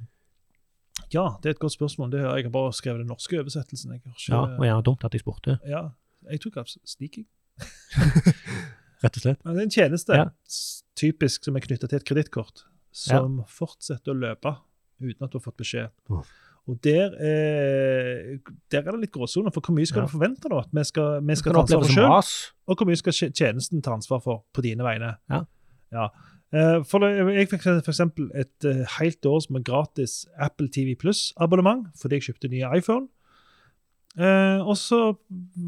[1.14, 2.12] Ja, det er et godt spørsmål.
[2.12, 3.92] Det jeg har bare skrevet den norske oversettelsen.
[3.96, 5.90] Jeg har ikke, Ja, og gjerne dumt at jeg spurte, ja,
[6.32, 7.26] jeg tok av sniking.
[9.04, 9.40] rett og slett.
[9.46, 10.26] Men det er en tjeneste Ja.
[10.98, 14.56] typisk som er knytta til et kredittkort, som fortsetter å løpe
[15.02, 15.90] uten at du har fått beskjed.
[16.10, 16.28] Uff.
[16.68, 18.40] Og der er,
[18.70, 20.06] der er det litt gråsoner, for hvor mye skal Ja.
[20.08, 20.60] du forvente da?
[20.60, 23.94] At vi skal, vi skal ta ansvar for sjøl, og hvor mye skal tjenesten ta
[23.96, 25.14] ansvar for på dine vegne?
[25.30, 25.46] Ja.
[25.94, 26.10] Ja.
[26.54, 32.16] Eh, For jeg fikk eksempel et eh, helt års med gratis Apple TV Pluss-abonnement fordi
[32.22, 33.08] jeg kjøpte nye iPhone.
[34.18, 35.16] Eh, og så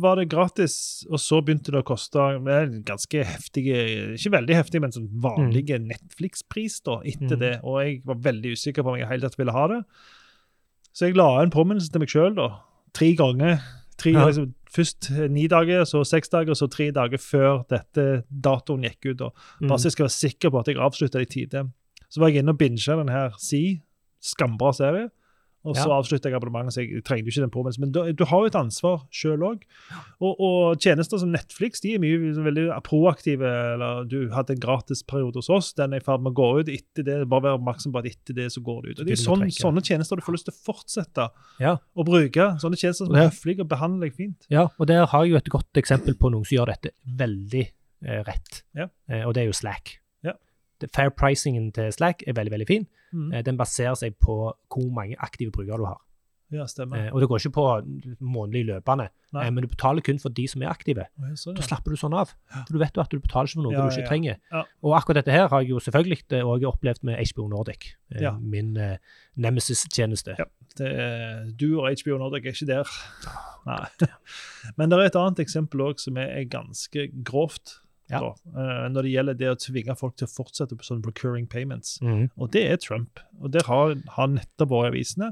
[0.01, 2.17] var det gratis, og så begynte det å koste
[2.87, 3.75] ganske heftige
[4.15, 7.39] Ikke veldig heftige, men sånn vanlige Netflix-pris da, etter Mm.
[7.43, 7.51] det.
[7.63, 9.83] Og jeg var veldig usikker på om jeg i hele tatt ville ha det.
[10.93, 12.39] Så jeg la en påminnelse til meg sjøl.
[12.93, 13.59] Tre ganger.
[13.99, 14.25] Tre, Ja.
[14.25, 19.11] liksom, først eh, ni dager, så seks dager, så tre dager før dette datoen gikk
[19.15, 19.21] ut.
[19.21, 19.87] og Bare så Mm.
[19.89, 21.71] jeg skal være sikker på at jeg avslutta det i tide.
[22.09, 23.81] Så var jeg inne og binga den her Si,
[24.21, 25.09] skambra serie.
[25.67, 25.97] Og så Ja.
[25.99, 27.81] avslutter jeg abonnementet, så jeg trenger jo ikke den påminnelsen.
[27.83, 29.65] Men du, du har jo et ansvar sjøl òg.
[30.23, 33.43] Og, og tjenester som Netflix de er mye liksom veldig proaktive.
[33.73, 36.69] eller Du hadde en gratisperiode hos oss, den er i ferd med å gå ut.
[36.71, 38.99] etter det, Bare vær oppmerksom på at etter det så går det ut.
[39.01, 41.75] Og Det er sånn, sånne tjenester du får lyst til å fortsette Ja.
[41.95, 42.55] å bruke.
[42.63, 44.47] Sånne tjenester som er høflige og behandler deg fint.
[44.49, 47.67] Ja, og der har jeg jo et godt eksempel på noen som gjør dette veldig
[48.07, 48.87] eh, rett, Ja.
[49.09, 49.97] eh, og det er jo Slack.
[50.81, 50.87] Ja.
[50.95, 52.87] Fair pricingen til Slack er veldig, veldig fin.
[53.13, 53.33] Mm.
[53.33, 55.99] Eh, den baserer seg på hvor mange aktive brukere du har.
[56.51, 56.97] Ja, stemmer.
[56.97, 57.63] Eh, og det går ikke på
[58.25, 59.43] månedlig løpende, Nei.
[59.45, 61.05] eh, men du betaler kun for de som er aktive.
[61.21, 62.31] Ja, sånn, Da slapper du sånn av.
[62.65, 64.09] For du vet jo at du betaler ikke for noe Ja, du ikke ja, ja.
[64.09, 64.39] trenger.
[64.51, 64.63] Ja.
[64.81, 68.31] Og akkurat dette her har jeg jo selvfølgelig òg opplevd med HBO Nordic, Ja.
[68.39, 68.97] min eh,
[69.37, 70.35] nemesis-tjeneste.
[70.39, 70.45] Ja.
[71.55, 72.89] Du og HBO Nordic er ikke der.
[73.67, 73.85] Nei.
[74.77, 77.79] Men det er et annet eksempel òg som er ganske grovt.
[78.09, 78.33] Ja.
[78.55, 81.99] Eh, når det gjelder det å tvinge folk til å fortsette på sånne procuring payments.
[82.01, 82.29] Mm.
[82.37, 83.19] Og det er Trump.
[83.41, 85.31] Og det har, han nettopp vært i avisene.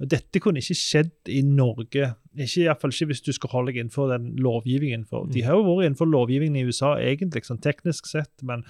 [0.00, 3.72] Dette kunne ikke skjedd i Norge, ikke, i hvert fall ikke hvis du skal holde
[3.72, 5.02] deg innenfor den lovgivningen.
[5.10, 5.46] For de Mm.
[5.46, 8.64] har jo vært innenfor lovgivningen i USA egentlig, sånn teknisk sett, men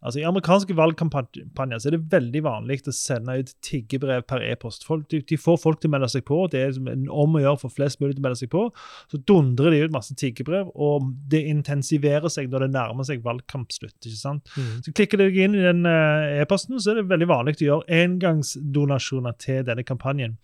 [0.00, 4.86] altså, i amerikanske valgkampanjer så er det veldig vanlig å sende ut tiggebrev per e-post.
[5.10, 7.62] De, de får folk til å melde seg på, det er liksom om å gjøre
[7.64, 8.66] for flest mulig til å melde seg på.
[9.12, 13.98] Så dundrer de ut masse tiggebrev, og det intensiverer seg når det nærmer seg valgkampslutt.
[14.00, 14.52] ikke sant?
[14.56, 14.76] Mm.
[14.86, 17.68] Så klikker du deg inn i den eh, e-posten, så er det veldig vanlig å
[17.68, 20.38] gjøre engangsdonasjoner til denne kampanjen.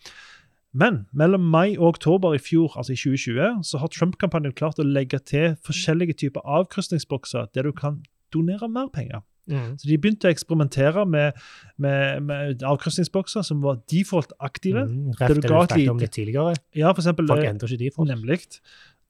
[0.76, 4.87] Men mellom mai og oktober i fjor, altså i 2020, så har Trump-kampanjen klart å
[4.87, 8.02] legge til forskjellige typer avkrysningsbokser der du kan
[8.34, 9.24] donere mer penger.
[9.48, 9.78] Mhm.
[9.80, 11.40] Så de begynte å eksperimentere med,
[11.80, 14.84] med, med avkrysningsbokser som var default aktive.
[14.84, 16.61] Reft det Rett det du snakket om litt tidligere.
[16.76, 18.12] Ja, for eksempel Folk eh, endrer ikke default.
[18.12, 18.40] Nemlig.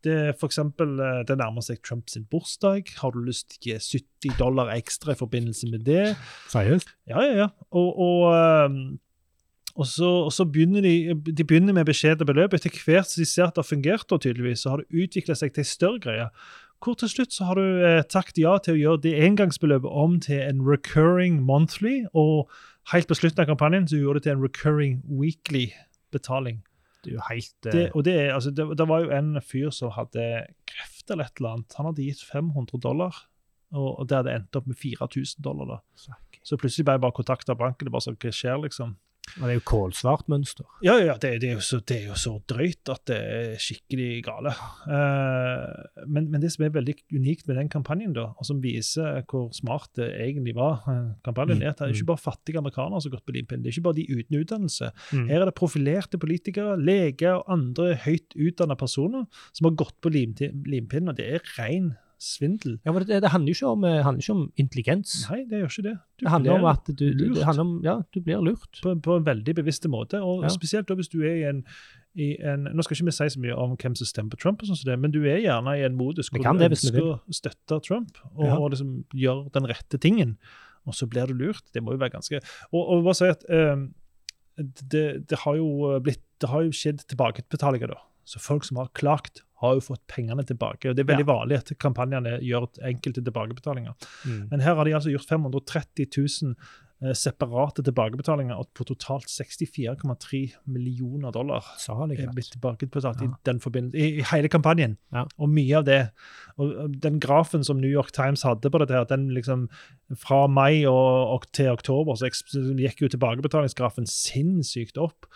[0.07, 2.95] Det for eksempel, eh, det nærmer seg Trumps bursdag.
[3.01, 6.15] Har du lyst til å gi 70 dollar ekstra i forbindelse med det?
[6.53, 6.95] Seriøst?
[7.11, 7.49] Ja, ja, ja.
[7.75, 8.79] Og, og, ehm,
[9.75, 12.55] og, så, og så begynner de, de begynner med beskjedne beløp.
[12.55, 15.35] Etter hvert som de ser at det har fungert, og tydeligvis, så har det utvikla
[15.39, 16.31] seg til en større greie.
[16.85, 20.19] Hvor til slutt så har du eh, takket ja til å gjøre det engangsbeløpet om
[20.23, 22.51] til en recurring monthly, og
[22.93, 25.69] helt på slutten av kampanjen så gjorde det til en recurring weekly
[26.15, 26.63] betaling.
[27.03, 29.43] Det er jo helt eh, Det, og det, er, altså, det, det var jo en
[29.43, 30.29] fyr som hadde
[30.71, 31.77] kreft eller et eller annet.
[31.79, 33.25] Han hadde gitt 500 dollar,
[33.75, 35.79] og, og det hadde endt opp med 4000 dollar.
[35.79, 36.17] da.
[36.47, 37.87] Så plutselig ble jeg bare kontakta banken.
[37.89, 38.95] det bare sånn, Hva skjer, liksom?
[39.39, 40.69] Og det er jo kålsvart mønster.
[40.85, 44.23] Ja, ja, det, det, er så, det er jo så drøyt at det er skikkelig
[44.27, 44.55] gale.
[44.89, 49.23] Uh, men, men det som er veldig unikt med den kampanjen, da, og som viser
[49.29, 51.99] hvor smart det egentlig var, eh, kampanjen, Mm, er at det er mm.
[51.99, 53.63] ikke bare fattige amerikanere som har gått på limpinnen.
[53.63, 54.91] Det er ikke bare de uten utdannelse.
[55.13, 55.29] Mm.
[55.31, 60.13] Her er det profilerte politikere, leger og andre høyt utdanna personer som har gått på
[60.13, 62.79] limpinnen, og det er ren svindel.
[62.85, 65.13] Ja, men det, det handler jo ikke om, eh, ikke om intelligens.
[65.31, 65.95] Nei, det gjør ikke det.
[66.19, 67.59] Du Det handler om at du, lurt.
[67.63, 68.81] om, ja, du blir lurt.
[68.83, 70.49] på, på en veldig bevisst måte, og Ja.
[70.49, 71.65] spesielt hvis du er i en,
[72.19, 74.63] i en Nå skal ikke vi si så mye om hvem som stemmer på Trump,
[74.63, 78.19] og sånt, men du er gjerne i en modus hvor du ønsker å støtte Trump
[78.35, 78.57] og, Ja.
[78.59, 80.37] og liksom gjøre den rette tingen,
[80.87, 81.63] og så blir du lurt.
[81.73, 82.41] Det må jo være ganske
[82.73, 83.87] Og, og bare si at eh,
[84.59, 87.99] det, det har jo blitt Det har jo skjedd tilbakebetalinger, da.
[88.25, 90.89] Så folk som har klagt, har jo fått pengene tilbake.
[90.91, 93.97] og Det er veldig vanlig at kampanjene gjør enkelte tilbakebetalinger.
[94.25, 94.45] Mm.
[94.53, 96.55] Men her har de altså gjort 530 000
[97.03, 100.41] eh, separate tilbakebetalinger på totalt 64,3
[100.71, 102.21] millioner dollar Salig.
[102.23, 103.33] er blitt tilbakebetalt Ja.
[103.33, 104.97] i den i, i hele kampanjen.
[105.13, 105.27] Ja.
[105.39, 106.01] Og mye av det.
[106.57, 109.69] Og den grafen som New York Times hadde på dette, her, den liksom
[110.15, 115.27] fra mai og, og til oktober, så gikk jo tilbakebetalingsgrafen sinnssykt opp.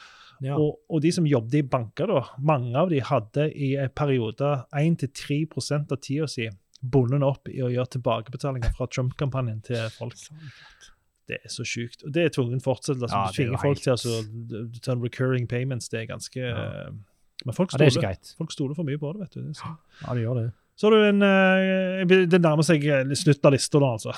[0.43, 0.57] Ja.
[0.59, 4.51] Og, og de som jobbet i banker, da, mange av de hadde i en periode
[4.75, 6.49] 1-3% av tida si
[6.83, 10.19] bundet opp i å gjøre tilbakebetalinger fra Trump-kampanjen til folk.
[11.31, 12.03] Det er så sjukt.
[12.03, 13.15] Og det er tvungen fortsettelse.
[13.15, 14.19] Ja, du er tvinger folk til altså,
[14.83, 15.89] ta recurring payments.
[15.93, 16.91] Det er ganske Ja.
[17.43, 19.47] Men folk ja, er stoler, ja, folk stoler for mye på det, vet du.
[19.49, 19.73] Det så.
[20.05, 20.45] Ja, de gjør det.
[20.79, 24.15] Så har du en eh, Det nærmer seg slutt slutten av lista nå, altså.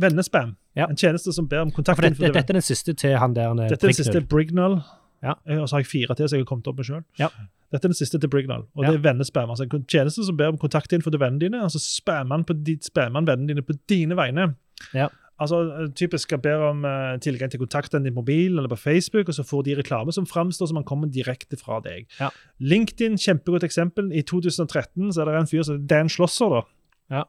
[0.00, 0.52] Vennespam.
[0.76, 0.86] Ja.
[0.86, 2.02] En tjeneste som ber om For kontakt.
[2.04, 4.22] dette, dette er den siste til han der eh, Dette er den siste.
[4.28, 4.80] Brignall.
[5.22, 5.34] Ja.
[5.46, 7.04] Eh, Og så har jeg fire til som jeg har kommet opp med sjøl.
[7.18, 7.28] Ja.
[7.70, 8.90] Dette er den siste til Brignall, og Ja.
[8.90, 9.50] det er vennespam.
[9.50, 11.62] Altså en tjeneste som ber om kontaktinfo til vennene dine.
[11.62, 14.54] altså Spammer han de, spammer han vennene dine på dine vegne.
[14.94, 15.08] Ja.
[15.40, 18.76] Altså eh, Typisk skal ber om uh, tilgang til kontakten din på mobil eller på
[18.76, 22.06] Facebook, og så får de reklame som framstår som han kommer direkte fra deg.
[22.20, 22.28] Ja.
[22.60, 24.10] LinkedIn, kjempegodt eksempel.
[24.12, 26.48] I 2013 så er det en fyr som Dan Schlosser.
[26.50, 26.62] da,
[27.10, 27.24] Ja.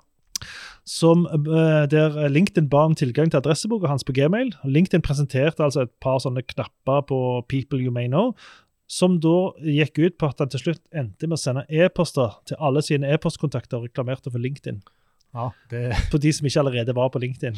[0.87, 4.53] Som eh, der LinkedIn ba om tilgang til adresseboka hans på Gmail.
[4.65, 7.19] LinkedIn presenterte altså et par sånne knapper på
[7.51, 8.33] People You May Know,
[8.91, 12.59] som da gikk ut på at han til slutt endte med å sende e-poster til
[12.59, 14.81] alle sine e-postkontakter og reklamerte for LinkedIn.
[15.31, 17.55] Ja, det, På de som ikke allerede var på LinkedIn.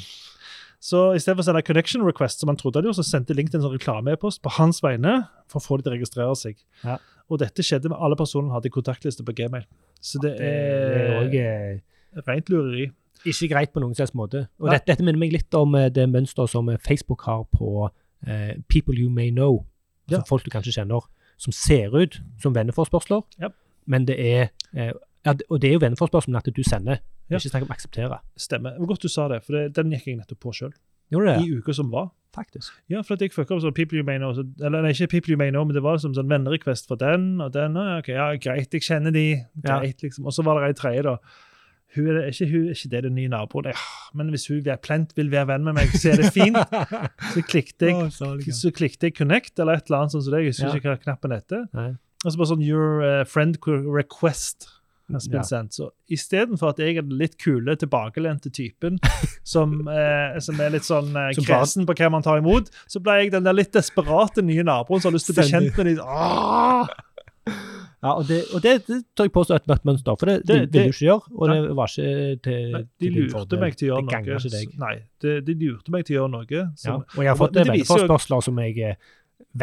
[0.84, 3.34] Så i stedet for å sende connection request, som han trodde han gjorde, så sendte
[3.38, 6.60] LinkedIn en sånn reklame-e-post på hans vegne for å få de til å registrere seg.
[6.84, 7.00] Ja.
[7.32, 9.64] Og dette skjedde med alle personene han hadde kontaktliste på Gmail.
[10.04, 12.26] Så det det er er også...
[12.28, 12.90] rent lureri.
[13.32, 14.48] Ikke greit på noen slags måte.
[14.60, 17.90] Og dette, dette minner meg litt om eh, det mønsteret som eh, Facebook har på
[18.28, 19.66] eh, People You May Know.
[20.10, 20.24] Altså Ja.
[20.28, 21.06] folk du kanskje kjenner,
[21.38, 23.50] som ser ut som venneforspørsler, Ja.
[23.88, 24.92] men det er eh,
[25.26, 26.98] ja, Og det er jo venneforspørselen at du sender.
[27.30, 27.38] Ja.
[27.38, 28.18] Ikke snakk om akseptere.
[28.36, 28.72] Stemmer.
[28.76, 30.74] Det var godt du sa det, for det, den gikk jeg nettopp på sjøl.
[31.14, 32.10] I uka som var.
[32.36, 32.74] faktisk.
[32.90, 34.34] Ja, for at jeg fucka opp sånn People You May Know.
[34.34, 36.96] Så, eller nei, ikke People You May Know, men det var liksom sånn vennerequest for
[36.98, 37.78] den og den.
[37.78, 39.46] og ok, ja, Greit, jeg kjenner de.
[39.64, 39.80] Ja.
[39.80, 40.26] greit, liksom.
[40.26, 41.18] Og så var det ei tredje, da.
[41.96, 43.68] Hun er, ikke, hun, ikke det den nye naboen?
[43.70, 43.82] Ja,
[44.18, 46.58] men hvis hun plent vil være venn med meg, så er det fint.
[47.34, 48.12] Så klikket jeg,
[48.54, 50.42] så klikket jeg connect, eller et eller annet sånt som det.
[50.44, 50.80] Jeg husker Ja.
[50.82, 51.68] ikke hva knappen heter.
[52.26, 53.58] Og så bare sånn your eh, friend
[53.94, 54.70] request
[55.12, 55.44] has been Ja.
[55.44, 55.74] sent.
[55.76, 58.98] Så istedenfor at jeg er den litt kule, tilbakelente typen
[59.44, 63.20] som, eh, som er litt sånn eh, kresen på hva man tar imot, så ble
[63.22, 65.98] jeg den der litt desperate nye naboen som har lyst til å bli kjent med
[65.98, 66.88] dem.
[68.04, 70.36] Ja, og det, og det, det tør jeg påstå er et mørkt mønster, for det,
[70.44, 71.32] Det- det, ville du ikke gjøre.
[71.39, 71.56] Og Nei.
[71.63, 73.60] det var ikke til, Nei, de til din fordel.
[73.63, 74.78] meg til å gjøre Det ganger ikke deg.
[74.84, 76.63] Nei, de, de lurte meg til å gjøre noe.
[76.84, 76.96] Ja.
[77.00, 78.96] Og jeg har fått det viser som jeg eh,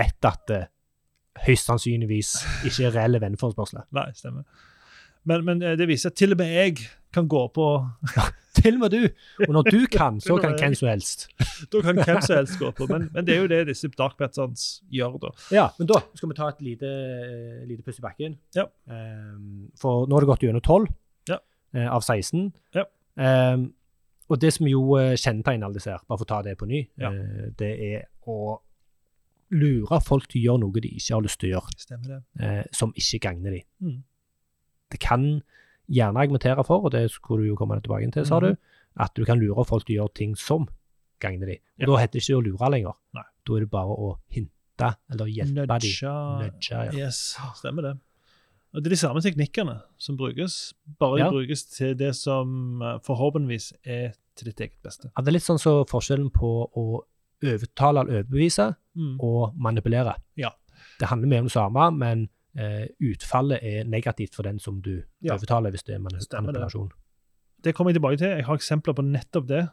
[0.01, 0.63] vet at det
[1.47, 2.33] høyst sannsynligvis
[2.69, 3.85] ikke er reelle venneforespørsler.
[3.93, 4.45] Nei, stemmer.
[5.25, 7.65] Men, men eh, det viser at til og med jeg kan gå på
[8.61, 9.05] Til og med du!
[9.47, 11.29] Og når du kan, så kan hvem som helst.
[11.73, 12.87] Da kan hvem som helst gå på.
[12.91, 15.31] Men, men det er jo det disse dark patterns gjør, da.
[15.55, 18.35] Ja, men da skal vi ta et lite, eh, lite puss i bakken.
[18.59, 18.65] Ja.
[18.91, 20.89] Um, for nå har det gått gjennom 12
[21.31, 21.39] Ja.
[21.79, 22.51] uh, av 16.
[22.75, 22.85] Ja.
[23.55, 23.69] Um,
[24.31, 26.69] og det som jo eh, kjennetegner alle disse her, bare for å ta det på
[26.71, 27.11] ny, Ja.
[27.15, 28.59] uh, det er å
[29.51, 32.21] lure folk til å gjøre noe de ikke har lyst til å gjøre, Stemmer det.
[32.47, 33.63] eh, som ikke gagner de.
[33.83, 33.97] Mm.
[34.93, 35.25] Det kan
[35.91, 38.49] gjerne argumentere for, og det skulle du jo komme tilbake til, sa Mhm.
[38.49, 38.57] du,
[39.01, 40.69] at du kan lure folk til å gjøre ting som
[41.21, 41.53] gagner de.
[41.53, 41.87] Og Ja.
[41.87, 42.93] Da heter det ikke å lure lenger.
[43.15, 43.23] Nei.
[43.47, 45.67] Da er det bare å hinte eller hjelpe de.
[45.67, 46.03] Nudge.
[46.05, 46.93] Nudge, ja.
[46.93, 47.99] Yes, stemmer det.
[48.73, 51.31] Og Det er de samme teknikkene som brukes, bare de Ja.
[51.31, 55.11] brukes til det som eh, forhåpentligvis er til ditt eget beste.
[55.17, 57.01] Ja, det er litt sånn så forskjellen på å
[57.43, 59.17] overtale eller overbevise Mm.
[59.21, 60.15] og manipulere.
[60.37, 60.51] Ja.
[60.99, 65.03] Det handler mye om det samme, men eh, utfallet er negativt for den som du
[65.23, 65.35] Ja.
[65.35, 66.89] overtaler, hvis det er manipulasjon.
[66.89, 66.97] Det.
[67.63, 68.29] Det kommer jeg tilbake til.
[68.29, 69.69] Jeg har eksempler på nettopp det.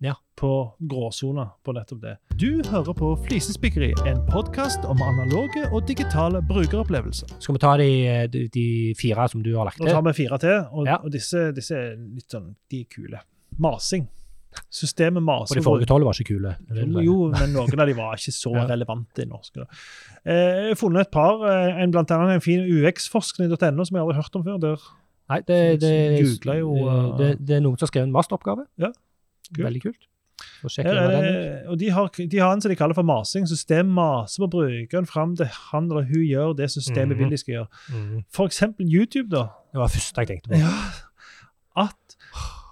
[0.00, 0.12] Ja.
[0.36, 2.16] På gråsoner på nettopp det.
[2.38, 7.40] Du hører på Flisespikkeri, en podkast om analoge og digitale brukeropplevelser.
[7.40, 7.88] Skal vi ta de,
[8.30, 9.86] de, de fire som du har lagt til?
[9.86, 10.96] Nå tar vi fire til, og, Ja.
[11.02, 13.20] og disse, disse er litt sånn De er kule.
[13.58, 14.08] Masing.
[14.70, 15.54] Systemet Og maser.
[15.58, 16.56] de forrige tolv var ikke kule.
[17.04, 18.66] Jo, men noen av de var ikke så Ja.
[18.66, 19.54] relevante i norsk.
[19.54, 19.66] Da.
[20.24, 21.42] Eh, jeg har funnet et par.
[21.46, 24.58] eh, En blant annet en fin UX-forskning.no som jeg aldri har hørt om før.
[24.60, 24.76] Der.
[25.28, 25.92] Nei, det, det,
[26.60, 28.66] jo, eh, det, det er noen som har skrevet en masteroppgave.
[28.78, 28.92] Ja,
[29.54, 29.64] kult.
[29.66, 30.06] Veldig kult.
[30.62, 33.46] Det, og de har, de har en som de kaller for masing.
[33.50, 37.18] Systemet maser på brukeren fram til han eller hun gjør det systemet Mhm.
[37.18, 37.66] vil de skal gjøre.
[37.92, 38.24] Mm.
[38.30, 39.42] For eksempel YouTube, da.
[39.72, 40.58] Det var første jeg tenkte på.
[40.58, 40.70] Ja,
[41.76, 42.07] at eh,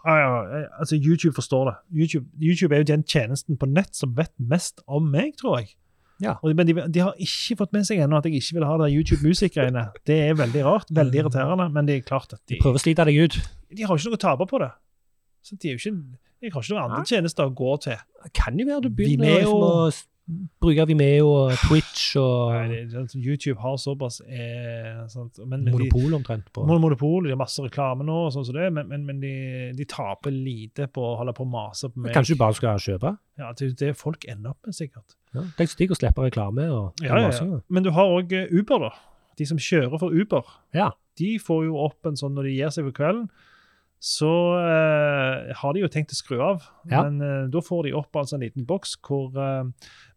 [0.06, 1.74] altså YouTube forstår det.
[2.02, 5.74] YouTube, YouTube er jo den tjenesten på nett som vet mest om meg, tror jeg.
[6.22, 6.36] Ja.
[6.40, 8.76] Og, men de, de har ikke fått med seg ennå at jeg ikke vil ha
[8.80, 9.82] det YouTube-musikk-greiene.
[10.08, 12.84] Det er veldig rart, veldig irriterende, men det er klart at de, de prøver å
[12.84, 13.40] slite deg ut.
[13.76, 14.70] de har ikke noe å tape på det.
[15.44, 18.00] Så de er jo ikke, jeg har ikke noen andre tjenester å gå til.
[18.24, 19.42] Det kan jo være du begynner Vimeo.
[19.42, 19.90] liksom å
[20.26, 25.64] s- bruke Vimeo og Twitch og Nei, det, sånn- YouTube har såpass eh, sant, men,
[25.70, 28.72] Monopol de, omtrent på Mon- Monopol, de har masse reklame nå, og sånn som det,
[28.74, 29.32] men, men, men de,
[29.78, 32.12] de taper lite på å holde på å mase på meg.
[32.16, 33.14] Kanskje du bare skal kjøpe?
[33.38, 35.14] Ja, det er det folk ender opp med, sikkert.
[35.36, 35.42] Ja.
[35.58, 37.60] Tenk så digg å slippe reklame og Ja, ja, ja.
[37.68, 38.94] Men du har òg Uber, da.
[39.36, 40.42] De som kjører for Uber.
[40.74, 40.90] Ja.
[41.20, 43.26] De får jo opp en sånn når de gir seg for kvelden.
[44.06, 44.28] Så
[44.60, 47.02] eh, har de jo tenkt å skru av, Ja.
[47.06, 49.32] men eh, da får de opp altså en liten boks hvor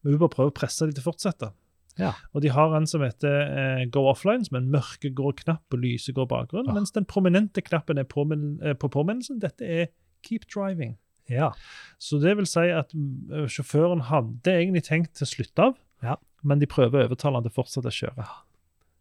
[0.06, 1.52] eh, Uber prøver å presse dem til å fortsette.
[2.00, 2.14] Ja.
[2.34, 5.82] Og de har en som heter eh, Go Offline, som er en mørkegrå knapp og
[5.84, 6.74] lysegrå bakgrunn, Ah.
[6.78, 9.40] mens den prominente knappen er påminn eh, på påminnelsen.
[9.44, 9.88] Dette er
[10.24, 10.98] Keep Driving.
[11.30, 11.52] Ja.
[12.00, 16.16] Så det vil si at mm, sjåføren hadde egentlig tenkt til å slutte av, Ja.
[16.44, 18.26] men de prøver å overtale han til fortsatt å kjøre.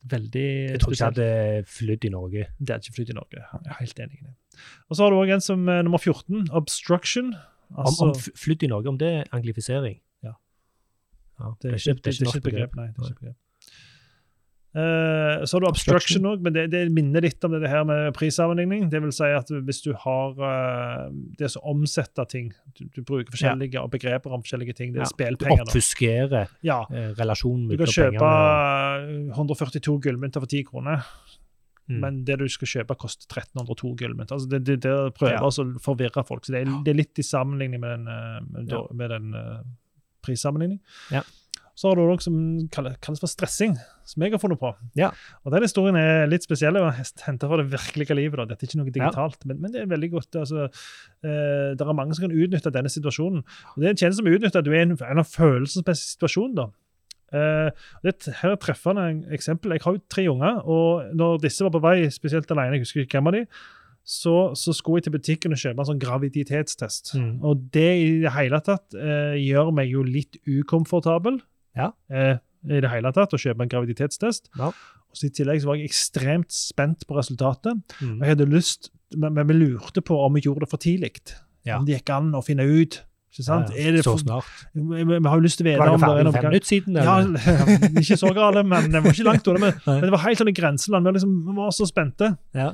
[0.09, 0.43] Veldig
[0.75, 2.45] Jeg tror ikke det hadde flydd i Norge.
[2.59, 3.41] Det hadde ikke flydd i Norge.
[3.43, 4.35] Jeg er helt enig i det.
[4.91, 7.33] Og så har du òg en som er nummer 14, Obstruction.
[7.77, 9.99] Altså, om om flydd i Norge, om det er anglifisering?
[11.39, 11.45] Ja.
[11.49, 12.75] Ja, det er ikke, det er ikke et begrep.
[12.77, 13.37] Nei, det er ikke begrep.
[14.79, 18.13] Uh, så har du obstruction òg, men det, det minner litt om det her med
[18.15, 18.85] prissammenligning.
[18.93, 21.09] Det vil si at hvis du har uh,
[21.41, 24.93] det som omsetter ting Du, du bruker forskjellige begreper om forskjellige ting.
[24.93, 25.65] Det er Ja, Du spillpenger.
[25.65, 27.73] oppfuskerer Ja, med penger.
[27.73, 29.33] du kan kjøpe pengene.
[29.35, 31.03] 142 gullmynter for 10 kroner.
[31.89, 32.01] Mm.
[32.05, 34.37] Men det du skal kjøpe, koster 1302 gullmynter.
[34.37, 35.49] Altså det, det, det prøver Ja.
[35.49, 36.45] å forvirre folk.
[36.45, 39.63] Så det er, det er litt i sammenligning med den, eh, med, med den eh,
[40.29, 40.79] prissammenligning.
[41.15, 41.25] Ja.
[41.79, 42.35] Så har du noe som
[42.75, 43.77] kalles for stressing,
[44.09, 44.73] som jeg har funnet på.
[44.99, 45.13] Ja.
[45.47, 46.75] Og Den historien er litt spesiell.
[46.81, 46.91] og
[47.23, 48.41] Henta fra det virkelige livet.
[48.41, 48.49] da.
[48.51, 50.41] Dette er ikke noe digitalt, men, men det er veldig godt.
[50.43, 50.67] altså,
[51.23, 53.47] eh, Det er mange som kan utnytte denne situasjonen.
[53.47, 56.59] Og Det er en tjeneste som utnytter at du er i en, en følelsesmessig situasjon.
[56.59, 56.67] da.
[57.29, 57.69] Uh,
[58.03, 59.05] det, her er treffende
[59.37, 59.75] eksempel.
[59.77, 63.05] Jeg har jo tre unger, og når disse var på vei, spesielt alene, jeg husker
[63.05, 63.43] ikke hvem av de,
[64.09, 67.11] så, så skulle jeg til butikken og kjøpe en sånn graviditetstest.
[67.19, 67.33] Mm.
[67.45, 71.37] Og det i det hele tatt eh, gjør meg jo litt ukomfortabel.
[71.77, 71.91] Ja.
[72.09, 72.39] Eh,
[72.73, 74.49] I det hele tatt å kjøpe en graviditetstest.
[74.57, 74.71] Ja.
[74.73, 77.77] Og så I tillegg så var jeg ekstremt spent på resultatet.
[78.01, 78.17] Mm.
[78.17, 81.13] Og jeg hadde lyst, men, vi lurte på om vi gjorde det for tidlig.
[81.69, 81.77] Ja.
[81.77, 83.03] Om det gikk an å finne ut.
[83.29, 83.77] Ikke sant?
[83.77, 84.49] Ja, Er det så snart.
[84.73, 86.97] vi, vi har jo lyst til å vite om det er noe fem minutter siden?
[86.97, 88.01] ja, eller?
[88.01, 89.69] ikke så gale, men det var ikke langt unna.
[89.69, 91.05] Men, men det var helt sånn i grenseland.
[91.05, 92.37] Vi, liksom, vi var så spente.
[92.57, 92.73] Ja.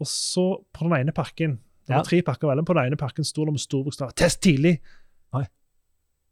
[0.00, 2.02] Og så på den ene pakken Det var Ja.
[2.06, 4.78] tre pakker, vel, på den ene pakken sto det med store bokstaver 'Test tidlig'.
[5.34, 5.44] Oi.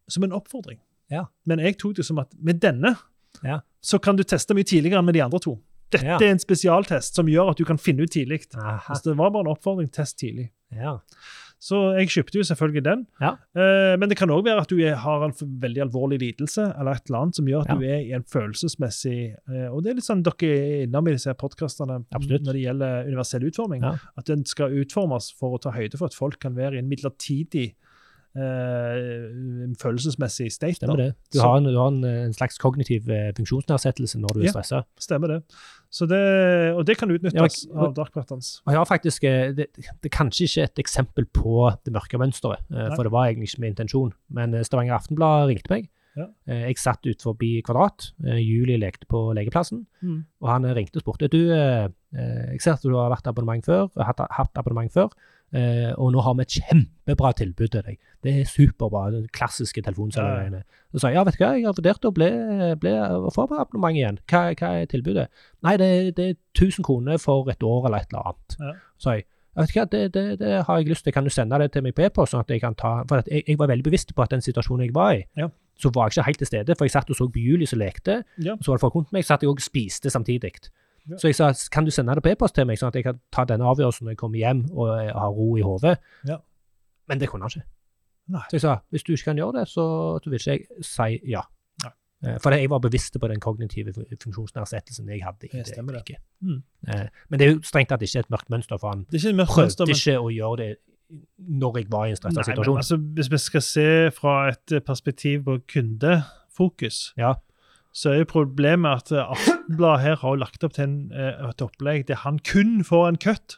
[0.07, 0.79] Som en oppfordring.
[1.11, 1.25] Ja.
[1.45, 2.95] Men jeg tok det som at med denne
[3.43, 3.59] Ja.
[3.83, 5.59] så kan du teste mye tidligere enn med de andre to.
[5.91, 6.15] Dette Ja.
[6.17, 8.45] er en spesialtest som gjør at du kan finne ut tidlig.
[8.53, 9.91] Altså, det var bare en oppfordring.
[9.91, 10.49] Test tidlig.
[10.71, 10.99] Ja.
[11.59, 13.01] Så jeg kjøpte jo selvfølgelig den.
[13.19, 13.33] Ja.
[13.59, 16.95] Eh, men det kan òg være at du er, har en veldig alvorlig lidelse eller
[16.95, 17.75] et eller annet som gjør at Ja.
[17.75, 21.15] du er i en følelsesmessig eh, Og det er litt sånn dere er innom i
[21.17, 23.83] disse podkastene når det gjelder universell utforming.
[23.83, 23.97] Ja.
[24.17, 26.87] At den skal utformes for å ta høyde for at folk kan være i en
[26.89, 27.73] midlertidig
[28.35, 30.77] eh, følelsesmessig state.
[30.79, 31.09] Stemmer det.
[31.33, 34.53] Du har en, du har en, en slags kognitiv eh, funksjonsnedsettelse når du er Ja.
[34.55, 34.81] stressa.
[34.99, 35.39] Stemmer det.
[35.89, 36.21] Så det.
[36.77, 38.61] Og det kan utnyttes Ja, av dark patterns.
[38.65, 42.19] Og jeg har faktisk, eh, det, det er kanskje ikke et eksempel på det mørke
[42.21, 44.13] mønsteret, eh, for det var egentlig ikke med intensjon.
[44.29, 45.89] Men eh, Stavanger Aftenblad ringte meg.
[46.17, 46.25] Ja.
[46.49, 48.11] Eh, Jeg satt ut forbi Kvadrat.
[48.25, 49.85] eh, Julie lekte på legeplassen.
[50.03, 50.25] Mm.
[50.41, 53.27] Og han eh, ringte og spurte du, eh, eh, jeg ser at du har vært
[53.29, 55.09] abonnement før, hatt abonnement før,
[55.53, 57.97] eh, og nå har vi et kjempebra tilbud til deg.
[58.23, 60.63] Det er superbra, den klassiske telefonselgerne.
[60.91, 62.29] Så sa jeg ja, vet du hva, jeg har vurdert å bli,
[62.81, 62.93] bli,
[63.35, 64.19] få abonnement igjen.
[64.29, 65.27] Hva, hva er tilbudet?
[65.65, 68.57] Nei, det, det er 1000 kroner for et år eller et eller annet.
[68.59, 68.73] Ja.
[68.99, 71.13] Så jeg, jeg vet ikke, det, det, det har jeg lyst til.
[71.15, 72.33] Kan du sende det til meg på e-post?
[72.35, 74.85] Sånn at jeg kan ta, for jeg, jeg var veldig bevisst på at den situasjonen
[74.87, 75.47] jeg var i, Ja.
[75.79, 76.75] så var jeg ikke helt til stede.
[76.75, 78.53] For jeg satt og så på Julie som lekte, Ja.
[78.53, 80.53] og så var det folk rundt meg, satt jeg og spiste samtidig.
[81.09, 81.17] Ja.
[81.17, 83.19] Så jeg sa kan du sende det på e-post til meg, sånn at jeg kan
[83.31, 85.97] ta denne avgjørelsen når jeg kommer hjem og har ro i hodet.
[86.27, 86.37] Ja.
[87.07, 87.65] Men det kunne han ikke.
[88.29, 88.41] Nei.
[88.49, 89.85] Så jeg sa hvis du ikke kan gjøre det, så,
[90.25, 91.41] vil ikke jeg si ja.
[91.83, 91.91] Nei.
[92.27, 95.47] Eh, For jeg var bevisst på den kognitive fun- funksjonsnedsettelsen jeg hadde.
[95.47, 95.77] i Det det.
[95.79, 96.17] øyeblikket.
[96.41, 96.61] Mm.
[96.87, 99.45] Eh, Men det er jo strengt tatt ikke et mørkt mønster, for han Det ikke
[99.45, 100.77] prøvde mønster, men ikke å gjøre det
[101.39, 102.77] når jeg var i en stressa men situasjon.
[102.77, 107.33] altså, hvis vi skal se fra et eh, perspektiv på kundefokus, Ja.
[107.93, 111.61] Så er jo problemet at eh, Aftenbladet her har lagt opp til en, eh, et
[111.65, 113.57] opplegg der han kun får en cut.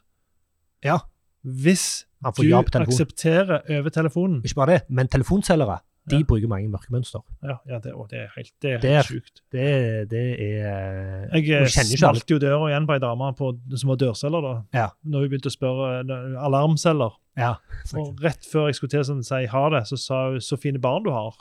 [0.84, 1.00] Ja.
[1.44, 2.06] Hvis
[2.38, 4.41] du ja aksepterer over telefonen.
[4.46, 6.24] Ikke bare det, men telefonselgere de Ja.
[6.26, 7.22] bruker mange mørke mønster.
[7.44, 9.41] Ja, ja det, og det er helt, det er Det er- helt sjukt.
[9.52, 11.98] Det, det er Jeg eh, alle.
[11.98, 14.63] smalt jo døra igjen på ei dame som var dørselger, da.
[14.74, 14.88] Ja.
[15.06, 16.02] Når hun begynte å spørre
[16.41, 17.12] alarmselger.
[17.38, 17.54] Ja.
[17.96, 20.80] Og rett før jeg skulle til sånn, si ha det, så sa hun 'så fine
[20.82, 21.38] barn du har'.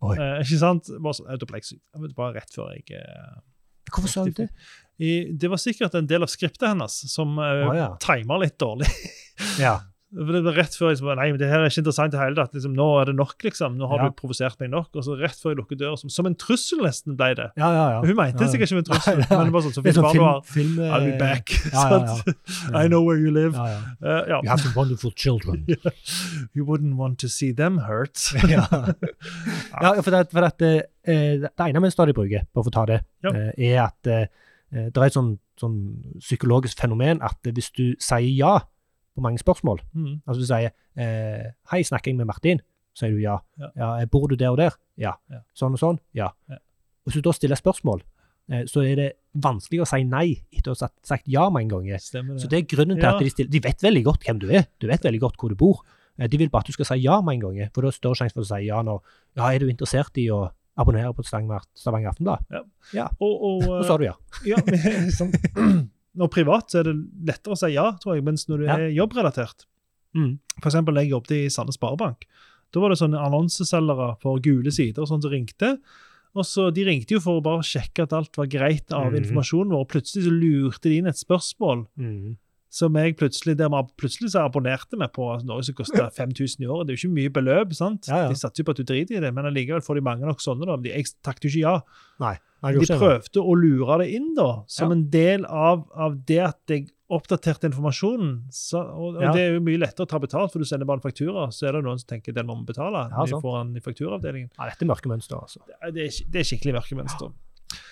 [0.00, 0.90] Eh, ikke sant?
[0.96, 1.80] Bare, så, da ble jeg syk.
[1.92, 3.34] Det var Bare rett før jeg eh,
[3.90, 4.48] Hvorfor sa du det?
[5.02, 7.88] i, Det var sikkert en del av skriptet hennes som uh, Å, ja.
[8.02, 8.88] timer litt dårlig.
[9.60, 9.80] Ja.
[10.10, 12.18] For det var rett før jeg bare, Nei, men det her er ikke interessant i
[12.18, 12.54] hele tatt.
[12.56, 13.76] Liksom, nå er det nok, liksom.
[13.78, 14.08] Nå har Ja.
[14.10, 14.88] du provosert meg nok.
[14.98, 17.46] Og så rett før jeg lukker døra, som, som en trussel nesten ble det.
[17.60, 18.00] Ja, ja, ja.
[18.02, 20.18] Hun mente Ja, sikkert ikke med trussel, men det var sånn så fint sånn barn
[20.18, 20.40] du har.
[20.50, 21.54] film, I'll be eh, back.
[21.70, 22.34] Sant?
[22.82, 23.54] I know where you live.
[23.54, 23.78] Ja, ja.
[24.02, 24.40] Eh, ja.
[24.42, 25.62] You have some wonderful children.
[26.56, 28.18] You wouldn't want to see them hurt.
[28.50, 28.66] ja.
[28.66, 30.72] ja, for, det, for at, det,
[31.06, 32.98] det ene vi de bruker, bare for å ta det,
[33.30, 34.26] eh, er at eh,
[34.74, 35.78] det er et sånn, sånn
[36.18, 38.58] psykologisk fenomen at hvis du sier ja
[39.16, 40.22] på mange spørsmål, Mm.
[40.26, 42.60] altså du sier eh, 'Hei, snakker jeg med Martin?'
[42.94, 43.38] sier du ja.
[43.58, 43.70] Ja.
[43.76, 45.14] ja 'Bor du der og der?' Ja.
[45.30, 45.40] Ja.
[45.54, 45.98] Sånn og sånn?
[46.14, 46.30] Ja.
[46.48, 46.56] Ja.
[47.06, 48.02] Hvis du da stiller spørsmål,
[48.50, 51.98] eh, så er det vanskelig å si nei etter å ha sagt, ja mange ganger.
[51.98, 52.42] Stemmer det.
[52.42, 53.14] Så det er grunnen til Ja.
[53.16, 55.48] at de stiller De vet veldig godt hvem du er, du vet veldig godt hvor
[55.48, 55.82] du bor.
[56.18, 58.00] Eh, De vil bare at du skal si ja mange ganger, for da er det
[58.00, 59.00] større sjanse for å si ja når
[59.36, 62.38] Ja, er du interessert i å abonnere på Stavanger, Aftenblad?
[62.50, 62.64] og,
[63.20, 64.14] og, Og så sa du ja.
[64.46, 65.32] ja, men, sånn,
[66.18, 68.76] Når privat så er det lettere å si ja, tror jeg, mens når du Ja.
[68.76, 69.66] er jobbrelatert.
[70.16, 70.38] Mm.
[70.60, 72.24] For eksempel, jeg jobbet i Sandnes Sparebank.
[72.72, 75.78] Da var det sånne annonseselgere for gule sider og sånn som ringte.
[76.34, 79.24] Og så De ringte jo for å bare sjekke at alt var greit av Mhm.
[79.24, 79.80] informasjonen vår.
[79.80, 82.36] og Plutselig så lurte de inn et spørsmål Mm.
[82.70, 86.60] som jeg plutselig der man plutselig så abonnerte vi på altså, noe som kosta 5000
[86.62, 86.86] i året.
[86.86, 87.74] Det er jo ikke mye beløp.
[87.74, 88.06] sant?
[88.08, 88.28] Ja, ja.
[88.28, 90.38] De satser jo på at du driter i det, men allikevel får de mange nok
[90.38, 90.66] sånne.
[90.66, 90.76] da.
[90.76, 91.80] De, jeg takket jo ikke ja.
[92.20, 92.38] Nei.
[92.62, 94.96] De prøvde å lure det inn da, som Ja.
[94.96, 98.42] en del av, av det at jeg oppdaterte informasjonen.
[98.52, 99.32] Så, og og Ja.
[99.32, 101.48] det er jo mye lettere å ta betalt, for du sender bare en faktura.
[101.50, 103.08] Så er det noen som tenker den må vi betale.
[103.10, 103.42] Ja, vi sant.
[103.42, 104.50] får den i fakturaavdelingen.
[104.58, 105.58] Ja, dette er mørke mønster, altså.
[105.66, 107.32] Det er, det er det er skikkelig mørkemønster.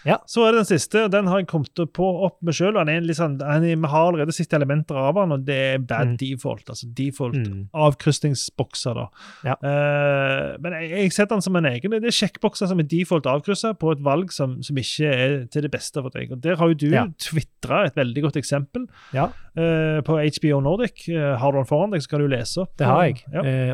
[0.06, 0.16] Ja.
[0.26, 2.74] Så er det den siste, den har jeg kommet på opp med sjøl.
[3.14, 6.16] Sånn, vi har allerede sett elementer av den, og det er bad Mm.
[6.16, 6.64] default.
[6.70, 7.68] Altså default Mm.
[7.74, 9.06] avkrysningsbokser, da.
[9.44, 9.54] Ja.
[9.62, 11.90] Uh, men jeg, jeg setter den som en egen.
[11.90, 15.62] Det er sjekkbokser som er default avkryssa på et valg som, som ikke er til
[15.66, 16.32] det beste for deg.
[16.32, 17.06] Og Der har jo du Ja.
[17.18, 19.26] tvitra et veldig godt eksempel Ja.
[19.58, 21.08] uh, på HBO Nordic.
[21.08, 22.76] Uh, har du den foran deg, så kan du lese opp.
[22.78, 23.24] Det har jeg.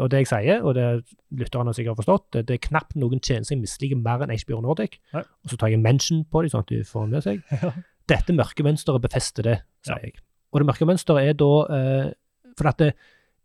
[0.00, 3.18] Og det jeg sier, og det lytterne sikkert har forstått, det, det er knapt noen
[3.20, 4.98] tjenester jeg misliker mer enn HBO Nordic.
[5.12, 5.22] Nei.
[5.44, 7.42] Og så tar jeg en mention på dem, sånn at de får med seg.
[7.62, 7.70] Ja.
[8.10, 10.02] Dette mørke mønsteret befester det, sier Ja.
[10.10, 10.18] jeg.
[10.52, 12.12] Og det mørke mønsteret er da eh,
[12.58, 12.92] For at det,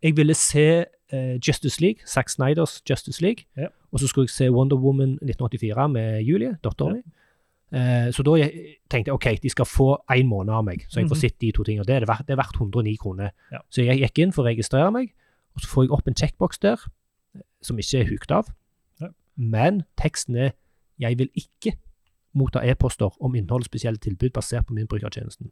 [0.03, 3.67] jeg ville se eh, Justice League, Zack Snyders Justice League, Ja.
[3.91, 7.01] og så skulle jeg se Wonder Woman 1984 med Julie, dattera mi.
[7.71, 10.99] Eh, så da jeg- tenkte jeg ok, de skal få én måned av meg, så
[10.99, 11.21] jeg får Mhm.
[11.21, 11.85] sett de to tingene.
[11.85, 13.31] Det er, verdt, det er verdt 109 kroner.
[13.71, 15.13] Så jeg gikk inn for å registrere meg,
[15.55, 16.77] og så får jeg opp en checkbox der
[17.35, 18.45] eh, som ikke er hukt av.
[19.37, 20.51] Men teksten er
[20.99, 21.77] 'Jeg vil ikke
[22.39, 25.51] motta e-poster om innhold spesielle tilbud basert på min bruk av tjenesten'.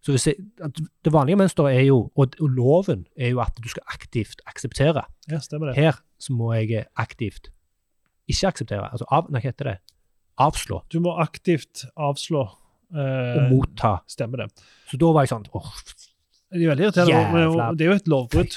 [0.00, 0.36] Så jeg,
[1.04, 5.02] Det vanlige mønsteret er jo, og, og loven er jo at du skal aktivt akseptere.
[5.30, 5.76] ja, stemmer det.
[5.76, 7.50] Her så må jeg aktivt
[8.28, 8.90] ikke akseptere.
[8.92, 9.76] Altså av, hva heter det?
[10.38, 12.44] Avslå Du må aktivt avslå.
[12.94, 13.98] eh, og motta.
[14.08, 14.62] Stemmer det.
[14.88, 15.72] Så da var jeg sånn åh,
[16.50, 17.12] Det er veldig irriterende.
[17.12, 18.52] Jævla Det er jo et lovbrudd.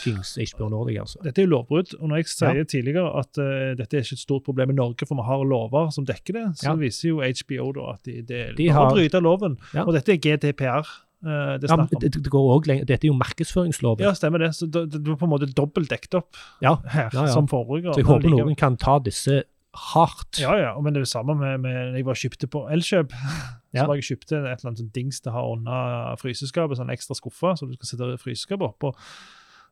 [1.01, 1.17] altså.
[1.25, 1.93] Dette er jo lovbrudd.
[1.99, 5.05] og Når jeg sier tidligere at uh, dette er ikke et stort problem i Norge,
[5.07, 6.75] for vi har lover som dekker det, så Ja.
[6.79, 9.57] viser jo HBO da at de, de, De har bryta loven.
[9.73, 9.83] Ja.
[9.83, 10.87] Og dette er GDPR.
[11.21, 12.85] Uh, det er Ja, det, det går også lenger.
[12.85, 13.99] Dette er jo markedsføringsloven.
[14.07, 14.55] Ja, stemmer det.
[14.55, 14.79] Så Du
[15.11, 17.27] er på en måte dobbelt dekket opp Ja, her Ja, ja.
[17.27, 17.91] som forbruker.
[17.93, 20.39] Så jeg håper noen kan ta disse hardt.
[20.41, 23.13] Ja, ja, men det er det samme med, med jeg var kjøpte på Elkjøp.
[23.71, 23.85] Ja.
[23.85, 27.15] Så var jeg kjøpte et eller annet dings til å ha under fryseskapet, sånn ekstra
[27.15, 28.89] skuffe, så du skal sette fryseskapet oppå.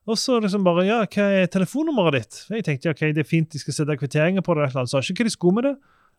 [0.08, 2.38] Og så liksom bare Ja, hva er telefonnummeret ditt?
[2.56, 4.94] Jeg tenkte ja, ok, det er fint, de skal sette kvitteringer på det, eller annet.
[4.94, 5.74] Sa ikke hva de skulle med det.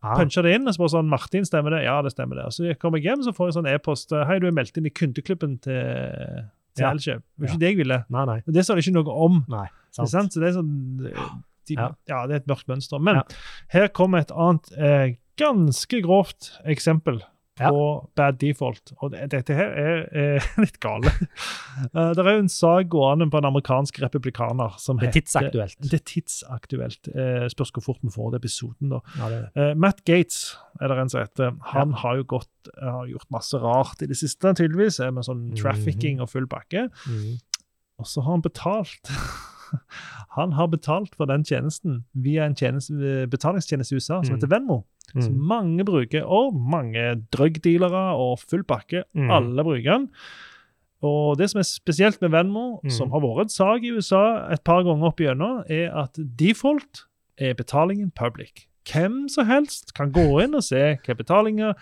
[0.04, 0.12] Ah.
[0.20, 1.80] Puncha det inn, og så bare sånn Martin, stemmer det?
[1.88, 2.44] Ja, det stemmer det.
[2.50, 4.12] Og så kommer jeg hjem, så får jeg sånn e-post.
[4.28, 5.80] Hei, du er meldt inn i kundeklubben til,
[6.76, 6.92] til Ja.
[6.92, 7.24] Elkjøp.
[7.24, 7.54] Det var Ja.
[7.56, 8.02] ikke det jeg ville.
[8.12, 8.38] Nei, nei.
[8.44, 9.40] Og det sa de ikke noe om.
[9.48, 9.66] nei
[9.96, 10.12] sant.
[10.12, 10.36] sant?
[10.36, 11.90] Så det er sånn de, Ja.
[12.10, 12.22] ja.
[12.28, 12.98] det er et mørkt mønster.
[13.00, 13.26] Men Ja.
[13.76, 17.22] her kommer et annet eh, ganske grovt eksempel
[17.60, 17.80] på
[18.16, 18.92] bad default.
[19.04, 21.10] Og det, dette her er, er litt gale.
[21.92, 25.20] uh, det er jo en sak gående på en amerikansk republikaner som Det er heter
[25.26, 25.76] tidsaktuelt.
[25.84, 27.10] Det er tidsaktuelt.
[27.12, 29.00] Eh, spørs hvor fort vi får det episoden, da.
[29.18, 31.52] Ja, det, uh, Matt Gates er det en som heter.
[31.74, 35.50] Han har jo gått, har gjort masse rart i det siste, tydeligvis, eh, med sånn
[35.50, 35.60] Mhm.
[35.60, 36.88] trafficking og full bakke.
[37.06, 37.38] mm.
[38.00, 39.04] Og så har han betalt
[40.36, 44.38] Han har betalt for den tjenesten via en tjeneste, betalingstjeneste i USA som Mm.
[44.38, 44.84] heter Venmo.
[45.20, 45.46] Som Mm.
[45.48, 49.02] mange bruker, og mange drugdealere og full pakke.
[49.14, 49.30] Mm.
[49.30, 50.08] Alle bruker den.
[51.02, 52.90] Og det som er spesielt med Venmo, Mm.
[52.90, 57.06] som har vært et sak i USA et par ganger opp igjennom, er at default
[57.38, 58.66] er betalingen public.
[58.84, 61.74] Hvem som helst kan gå inn og se hva betalinger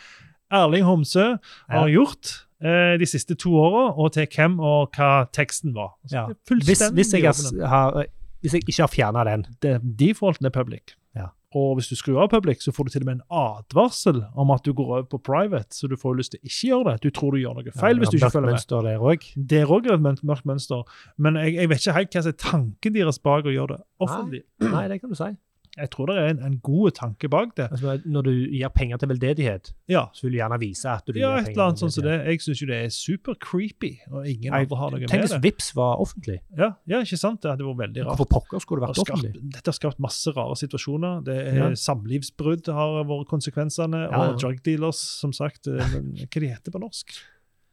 [0.50, 1.36] Erling Homsø
[1.68, 5.94] har gjort eh, de siste to åra, og til hvem og hva teksten var.
[6.02, 6.26] Altså, Ja.
[6.64, 8.04] Hvis, hvis, jeg har,
[8.40, 10.94] hvis jeg ikke har fjerna den Det- Defaulten er public.
[11.16, 11.26] Ja.
[11.54, 14.50] Og hvis du skrur av public, så får du til og med en advarsel om
[14.50, 17.02] at du går over på private, så du får lyst til å ikke gjøre det.
[17.02, 18.52] Du tror du gjør noe feil hvis du ikke følger med.
[18.52, 19.46] Mønster er også.
[19.48, 20.82] Det er òg et mørkt- mønster,
[21.16, 23.80] men jeg, jeg vet ikke helt hva som er tanken deres bak å gjøre det
[24.00, 24.42] offentlig.
[24.60, 25.30] Nei, det kan du si.
[25.78, 27.68] Jeg tror det er en, en god tanke bak det.
[27.70, 31.12] Altså, når du gir penger til veldedighet, Ja, så vil du gjerne vise at du
[31.18, 32.16] ja gir et eller annet sånt sånn som det.
[32.26, 35.20] Jeg syns jo det er super creepy, og ingen Nei, andre har noe med Tenk
[35.22, 35.42] med hvis det.
[35.46, 36.38] Vips var offentlig.
[36.58, 37.40] Ja, ja, ikke sant?
[37.42, 38.18] Det hadde vært veldig rart.
[38.18, 39.52] Hvorfor pokker skulle det Det vært offentlig?
[39.56, 41.24] dette har skapt masse rare situasjoner.
[41.24, 41.70] Det er Ja.
[41.74, 44.30] Samlivsbrudd har vært konsekvensene, Ja, ja.
[44.32, 45.66] og drug dealers, som sagt.
[45.66, 47.12] eh, Hva de heter på norsk?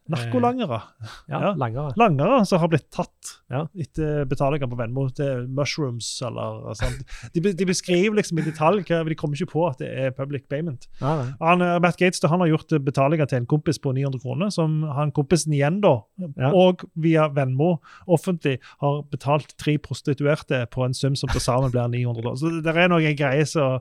[0.10, 0.82] Narkolangere.
[1.28, 1.54] Ja, Ja.
[1.58, 1.94] langere.
[1.98, 3.68] Langere som har blitt tatt Ja.
[3.78, 5.08] etter betalinger på Venmo.
[5.10, 7.02] Det er mushrooms eller sånt.
[7.34, 10.48] De, de beskriver liksom i detalj, hva- de kommer ikke på at det er public
[10.50, 10.88] payment.
[11.02, 11.34] Nei.
[11.42, 14.52] Han, eh, Matt Gates han har gjort eh, betalinger til en kompis på 900 kroner,
[14.52, 16.02] som han kompisen igjen, da,
[16.38, 16.52] Ja.
[16.54, 21.88] og via Venmo offentlig, har betalt tre prostituerte på en sum som til sammen blir
[21.90, 22.36] 900 dollar.
[22.38, 23.80] Så det er noen greier som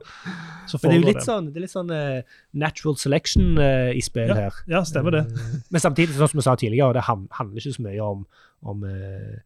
[0.79, 0.89] foregår der.
[0.89, 2.21] det er litt sånn, det er litt sånn uh,
[2.53, 4.51] natural selection uh, i spill her.
[4.67, 5.25] Ja, stemmer det.
[5.31, 8.25] Eh, Men samtidig, sånn som vi sa tidligere, det handler ikke så mye om,
[8.65, 9.37] om eh,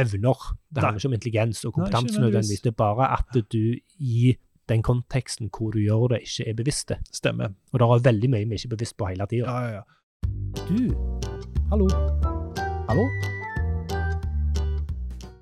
[0.00, 0.46] evner.
[0.70, 2.62] Det handler ikke om intelligens og kompetanse nødvendigvis.
[2.64, 4.36] Det er bare at du i
[4.70, 7.00] den konteksten hvor du gjør det, ikke er bevisst det.
[7.12, 7.54] Stemmer.
[7.72, 9.50] Og det er veldig mye vi ikke er bevisst på hele tida.
[9.50, 9.82] Ja, ja, ja.
[10.68, 10.94] Du,
[11.72, 11.88] hallo?
[12.90, 13.06] Hallo?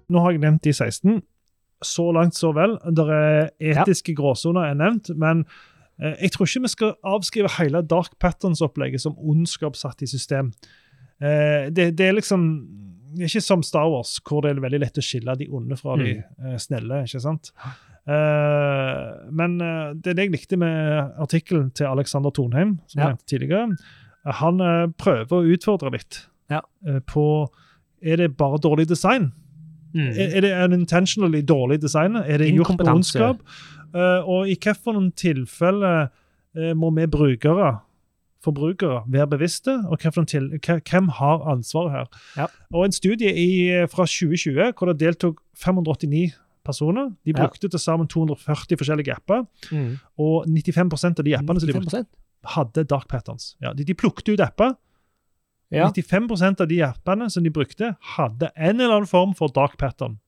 [0.08, 1.20] Nå har jeg nevnt de 16.
[1.84, 2.78] Så langt, så vel.
[2.96, 5.44] Det er etiske gråsoner er nevnt, men
[5.98, 10.52] jeg tror ikke vi skal avskrive hele Dark Patterns-opplegget som ondskap satt i system.
[11.20, 12.44] Eh, det, det er liksom
[13.16, 15.76] det er ikke som Star Wars, hvor det er veldig lett å skille de onde
[15.80, 16.58] fra de Mm.
[16.60, 17.02] snelle.
[17.08, 17.50] ikke sant?
[18.06, 23.04] Eh, men eh, det er det jeg likte med artikkelen til Alexander Tonheim, som jeg
[23.06, 23.08] Ja.
[23.14, 23.78] nevnte tidligere.
[24.42, 26.60] Han eh, prøver å utfordre litt Ja.
[26.86, 27.48] eh, på
[28.00, 29.32] Er det bare dårlig design?
[29.92, 30.10] Mm.
[30.14, 32.14] Er, er det unintentionally dårlig design?
[32.14, 33.40] Er det gjort på ondskap?
[33.94, 36.08] Eh, og i hvilke tilfeller
[36.56, 37.78] eh, må vi brukere,
[38.44, 39.78] forbrukere, være bevisste?
[39.88, 42.06] Og til, hvem har ansvaret her?
[42.36, 42.46] Ja.
[42.72, 46.32] Og En studie i, fra 2020 hvor det deltok 589
[46.64, 47.10] personer.
[47.24, 47.46] De Ja.
[47.46, 49.46] brukte til sammen 240 forskjellige apper.
[49.72, 49.98] Mm.
[50.18, 52.06] Og 95% av de appene som de brukte,
[52.44, 53.56] hadde dark patterns.
[53.60, 54.74] Ja, de, de plukket ut apper.
[55.70, 55.88] Ja.
[55.90, 60.18] 95% av de appene som de brukte, hadde en eller annen form for dark pattern.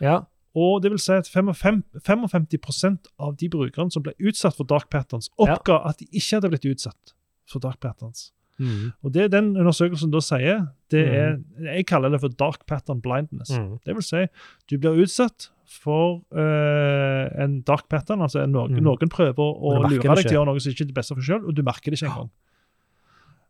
[0.00, 0.24] ja.
[0.54, 4.86] Og det vil si at 55, 55 av de brukerne som ble utsatt for dark
[4.92, 7.14] patterns, oppga at de ikke hadde blitt utsatt
[7.50, 8.30] for dark patterns.
[8.62, 8.92] Mm.
[9.02, 10.60] Og det den undersøkelsen da sier,
[10.94, 11.40] det er
[11.74, 13.50] Jeg kaller det for dark pattern blindness.
[13.50, 13.80] Mm.
[13.84, 14.22] Det vil si,
[14.70, 18.22] du blir utsatt for uh, en dark pattern.
[18.22, 18.84] altså noen, Mm.
[18.84, 21.22] noen prøver å lure deg til å gjøre noe som ikke er det beste for
[21.22, 22.30] sjøl, og du merker det ikke engang.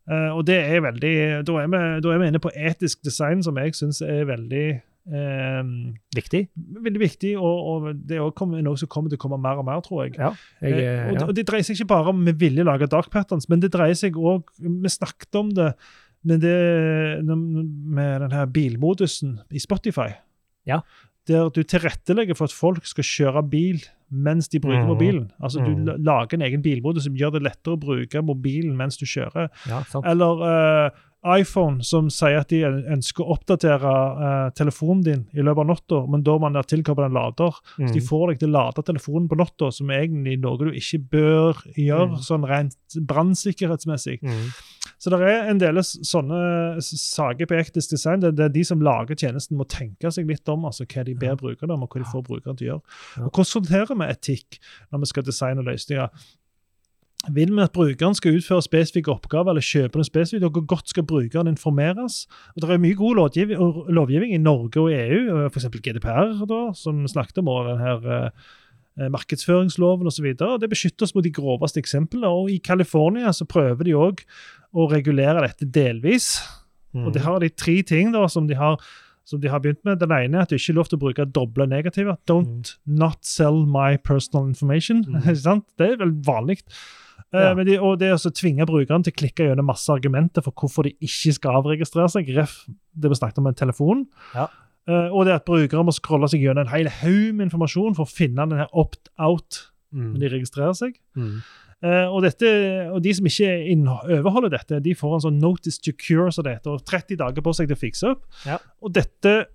[0.09, 3.41] Eh, og det er veldig, da er, vi, da er vi inne på etisk design,
[3.43, 4.81] som jeg syns er veldig
[5.11, 5.63] eh,
[6.15, 6.47] Viktig.
[6.55, 9.81] veldig viktig, og, og det er noe som kommer til å komme mer og mer,
[9.81, 10.15] tror jeg.
[10.17, 10.31] Ja.
[10.61, 11.19] Jeg, Eh, eh, og, ja.
[11.19, 13.71] det- og Det dreier seg ikke bare om vi vilje lage dark patterns, men det
[13.71, 15.73] dreier seg òg Vi snakket om det
[16.25, 20.09] med, det, med den her bilmodusen i Spotify.
[20.65, 20.79] Ja.
[21.27, 23.79] Der du tilrettelegger for at folk skal kjøre bil
[24.11, 24.89] mens de bruker mm.
[24.89, 25.31] mobilen.
[25.41, 26.03] Altså Du Mhm.
[26.05, 29.49] lager en egen bilmodus som gjør det lettere å bruke mobilen mens du kjører.
[29.67, 30.05] ja, sant.
[30.05, 30.89] Eller eh,
[31.25, 33.91] iPhone som sier at de ønsker å oppdatere
[34.25, 37.51] eh, telefonen din i løpet av natta, men da må man tilkoble en lader.
[37.77, 38.07] Så de Mm.
[38.07, 41.53] får deg til å lade telefonen på natta, som er egentlig noe du ikke bør
[41.75, 42.21] gjøre Mm.
[42.21, 44.19] sånn rent brannsikkerhetsmessig.
[44.21, 44.49] Mm.
[44.99, 48.21] Så det er en del sånne saker på Ektisk design.
[48.21, 51.13] Det, det er de som lager tjenesten, må tenke seg litt om altså hva de
[51.19, 52.81] ber brukerne om, og hva de får brukerne til å gjøre.
[53.19, 54.59] Og Og konsultere med etikk
[54.91, 56.09] når vi skal designe løsninger.
[57.33, 60.91] Vil vi at brukeren skal utføre spesifikke oppgaver eller kjøpe noe spesifikt, og hvor godt
[60.91, 62.25] skal brukeren informeres?
[62.55, 65.69] Og Det er mye god lovgivning, lovgivning i Norge og EU, f.eks.
[65.73, 70.27] GDPR, da, som vi snakket om, og den her eh, markedsføringsloven osv.
[70.35, 72.27] Det beskytter oss mot de groveste eksemplene.
[72.27, 74.21] og I California så prøver de òg
[74.75, 76.37] å regulere dette delvis.
[76.93, 77.07] Mm.
[77.07, 78.79] Og det har de tre ting da, som de har
[79.25, 79.97] som de har begynt med.
[79.97, 82.17] Den ene er at det ikke er lov til å bruke doble negativer.
[82.29, 85.01] Don't not sell my personal information.
[85.09, 85.25] Mm.
[85.79, 86.59] Det er vel vanlig.
[87.33, 87.53] Eh, Ja.
[87.55, 90.83] men de, og det å tvinge brukerne til å klikke gjennom masse argumenter for hvorfor
[90.83, 92.29] de ikke skal avregistrere seg.
[92.35, 92.65] Ref
[92.95, 94.05] det vi snakket om med telefon.
[94.35, 94.47] Ja.
[94.87, 98.05] Eh, og det at brukere må scrolle seg gjennom en hel haug med informasjon for
[98.05, 100.13] å finne den her opt-out Mm.
[100.13, 100.95] når de registrerer seg.
[101.15, 101.41] Mm.
[101.83, 103.49] Eh, og, dette, og de som ikke
[104.19, 107.41] overholder dette, de får en sånn notice to cure, som det heter, og 30 dager
[107.41, 108.23] på seg til å fikse opp.
[108.45, 108.57] Ja.
[108.81, 109.45] Og dette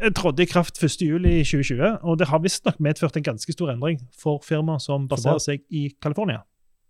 [0.00, 4.40] eh, trådte i kraft 1.7.2020, og det har visstnok medført en ganske stor endring for
[4.44, 6.42] firmaer som baserer seg i California.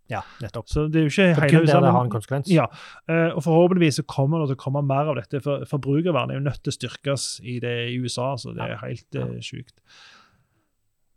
[0.09, 0.67] Ja, nettopp.
[0.69, 2.49] Så det er jo ikke For hele kun der det har en konsekvens.
[2.53, 2.65] Ja,
[3.09, 5.41] eh, og forhåpentligvis så kommer det til å komme mer av dette.
[5.41, 8.77] for Forbrukervernet er jo nødt til å styrkes i det i USA, så det er
[8.83, 9.25] helt Ja.
[9.25, 9.73] eh, sjukt.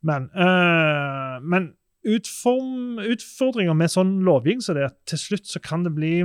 [0.02, 1.74] Men, uh, men
[2.06, 6.22] utform, utfordringer med sånn lovgivning så det er at til slutt så kan det bli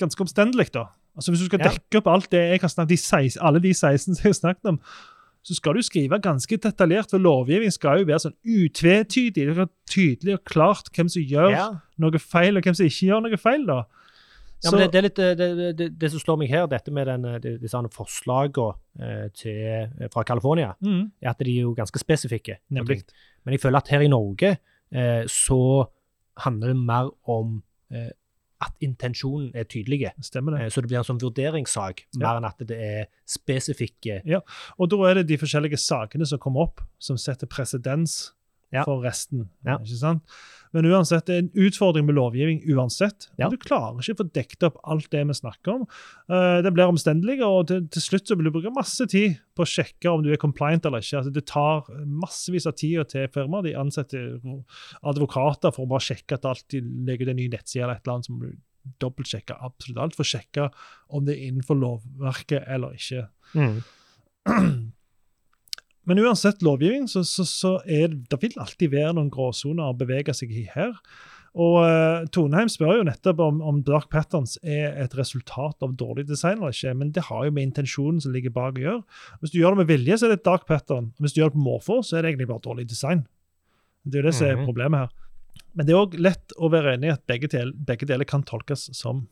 [0.00, 0.72] ganske omstendelig.
[0.72, 0.86] da.
[1.16, 3.70] Altså Hvis du skal dekke opp alt det jeg har snakket, de 16, alle de
[3.72, 4.80] 16 som jeg har snakket om,
[5.44, 9.34] så skal du skrive ganske detaljert, for lovgivning skal jo være sånn utvetydig.
[9.44, 11.66] Det skal være tydelig og klart hvem som gjør Ja.
[12.00, 13.66] noe feil, og hvem som ikke gjør noe feil.
[13.68, 13.82] da.
[14.64, 17.06] Ja, men det, det, litt, eh, det, det, det, som slår meg her, dette med
[17.06, 19.58] den, eh, disse forslagene til,
[20.00, 22.56] eh, fra California, Mm, er at de er jo ganske spesifikke.
[22.72, 23.02] nemlig.
[23.44, 24.56] Men jeg føler at her i Norge
[24.92, 25.86] eh, så
[26.38, 28.10] handler det mer om eh,
[28.64, 30.10] at intensjonen er tydelig.
[30.24, 30.62] Stemmer det.
[30.66, 32.20] Eh, så det blir en sånn vurderingssak, Ja.
[32.24, 34.22] mer enn at det er spesifikke
[34.78, 38.32] Og da er det de forskjellige sakene som kommer opp, som setter presedens
[38.74, 38.82] Ja.
[38.86, 39.48] for resten.
[39.66, 39.78] Ja.
[39.78, 40.36] ikke sant?
[40.74, 43.28] Men uansett, det er en utfordring med lovgivning uansett.
[43.38, 43.46] Ja.
[43.46, 45.84] Du klarer ikke å få dekket opp alt det vi snakker om.
[46.26, 49.62] Eh, det blir omstendelig, og til, til slutt så vil du bruke masse tid på
[49.62, 51.20] å sjekke om du er compliant eller ikke.
[51.20, 53.68] Altså, det tar massevis av tid til firmaet.
[53.68, 54.34] De ansetter
[55.06, 58.08] advokater for å bare sjekke at alt de legger ut en ny nettside eller et
[58.08, 58.50] eller annet som du
[59.00, 60.66] dobbeltsjekker absolutt alt, for å sjekke
[61.14, 63.28] om det er innenfor lovverket eller ikke.
[66.06, 70.34] Men uansett lovgivning, så, så, så er det, vil alltid være noen gråsoner å bevege
[70.36, 70.92] seg i her.
[71.54, 76.24] Og uh, Toneheim spør jo nettopp om, om dark patterns er et resultat av dårlig
[76.26, 79.02] design eller ikke, men det har jo med intensjonen som ligger bak å gjøre.
[79.40, 81.12] Hvis du gjør det med vilje, så er det et dark pattern.
[81.22, 83.22] Hvis du gjør det på måfå, så er det egentlig bare dårlig design.
[84.04, 84.66] Det er jo det som er Mhm.
[84.66, 85.08] problemet her.
[85.74, 88.42] Men det er òg lett å være enig i at begge, del, begge deler kan
[88.42, 89.28] tolkes som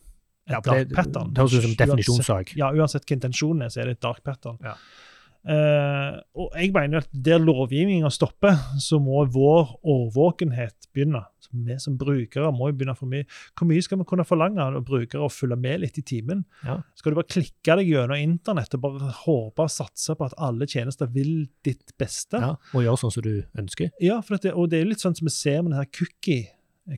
[0.46, 1.34] et Ja, dark det, pattern.
[1.34, 2.54] det høres ut som definisjonssak.
[2.56, 4.58] ja, uansett hva intensjonen er, så er det et dark pattern.
[4.62, 4.74] Ja.
[5.42, 11.24] Eh, og jeg mener at der lovgivninga stopper, så må vår årvåkenhet begynne.
[11.42, 13.26] Så vi som brukere må jo begynne for mye.
[13.58, 16.44] Hvor mye skal vi kunne forlange av brukere å følge med litt i timen?
[16.62, 16.78] Ja.
[16.98, 20.68] Skal du bare klikke deg gjennom internett og bare håpe og satse på at alle
[20.70, 22.38] tjenester vil ditt beste?
[22.38, 23.90] Ja, og gjøre sånn som du ønsker.
[24.02, 26.52] Ja, for det, og det er jo litt sånn som vi ser med denne cookie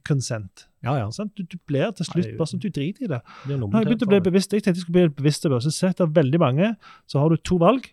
[0.04, 0.68] consent.
[0.84, 1.08] Ja, ja.
[1.12, 1.32] Sant?
[1.36, 3.20] Du, du blir til slutt bare sånn du driter i det.
[3.48, 4.52] Det Nå har jeg begynt å bli bevisst.
[4.52, 5.60] Jeg tenkte jeg skulle bli bevisst det.
[5.64, 6.72] Så sett at veldig mange
[7.10, 7.88] så har du to valg.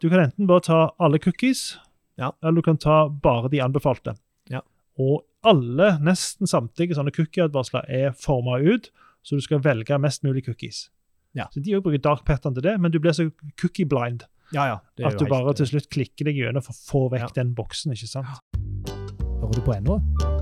[0.00, 1.76] Du kan enten bare ta alle cookies,
[2.18, 2.32] Ja.
[2.42, 4.16] eller du kan ta bare de anbefalte.
[4.50, 4.60] Ja.
[4.98, 8.90] Og alle, nesten samtlige sånne cookie-advarsler er forma ut,
[9.22, 10.88] så du skal velge mest mulig cookies.
[11.34, 11.46] Ja.
[11.52, 13.30] Så De bruker dark pattern til det, men du blir så
[13.60, 14.22] cookie-blind
[14.52, 14.74] Ja, ja.
[15.06, 17.54] At du du helt- bare til slutt klikker deg gjennom for å få vekk den
[17.54, 17.92] boksen.
[17.92, 18.26] ikke sant?
[19.42, 20.37] Hører du på ennå?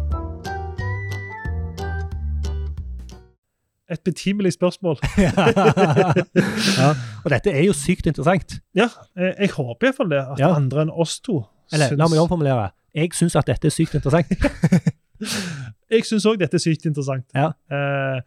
[3.90, 4.96] Et betimelig spørsmål.
[5.18, 6.88] ja.
[7.24, 8.56] Og dette er jo sykt interessant.
[8.74, 10.22] Ja, eh, jeg håper iallfall det.
[10.32, 10.48] At Ja.
[10.56, 12.70] andre enn oss to Eller la meg omformulere.
[12.94, 14.26] Jeg syns at dette er sykt interessant.
[15.90, 17.24] Jeg syns òg dette er sykt interessant.
[17.34, 17.52] Ja.
[17.72, 18.20] Eh,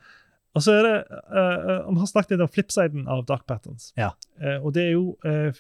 [0.57, 3.91] og så er det eh, Vi har snakket litt om flipsiden av dark patterns.
[3.99, 4.10] Ja.
[4.41, 5.51] Eh, og det er jo eh,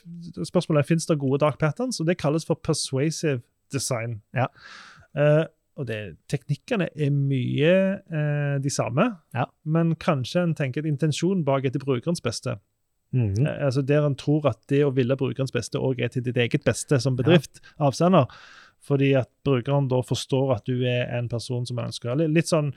[0.47, 3.41] Spørsmålet er finnes det gode dark patterns, og det kalles for persuasive
[3.73, 4.21] design.
[4.33, 4.47] Ja.
[5.79, 5.99] Og det,
[6.31, 7.73] Teknikkene er mye
[8.11, 9.45] eh, de samme, Ja.
[9.63, 12.57] men kanskje en tenker at intensjonen bak er til brukerens beste.
[13.15, 13.45] Mhm.
[13.47, 16.37] Eh, altså Der en tror at det å ville brukerens beste òg er til ditt
[16.37, 18.27] eget beste som bedrift, avsender.
[18.85, 22.73] Fordi at brukeren da forstår at du er en person som ønsker litt sånn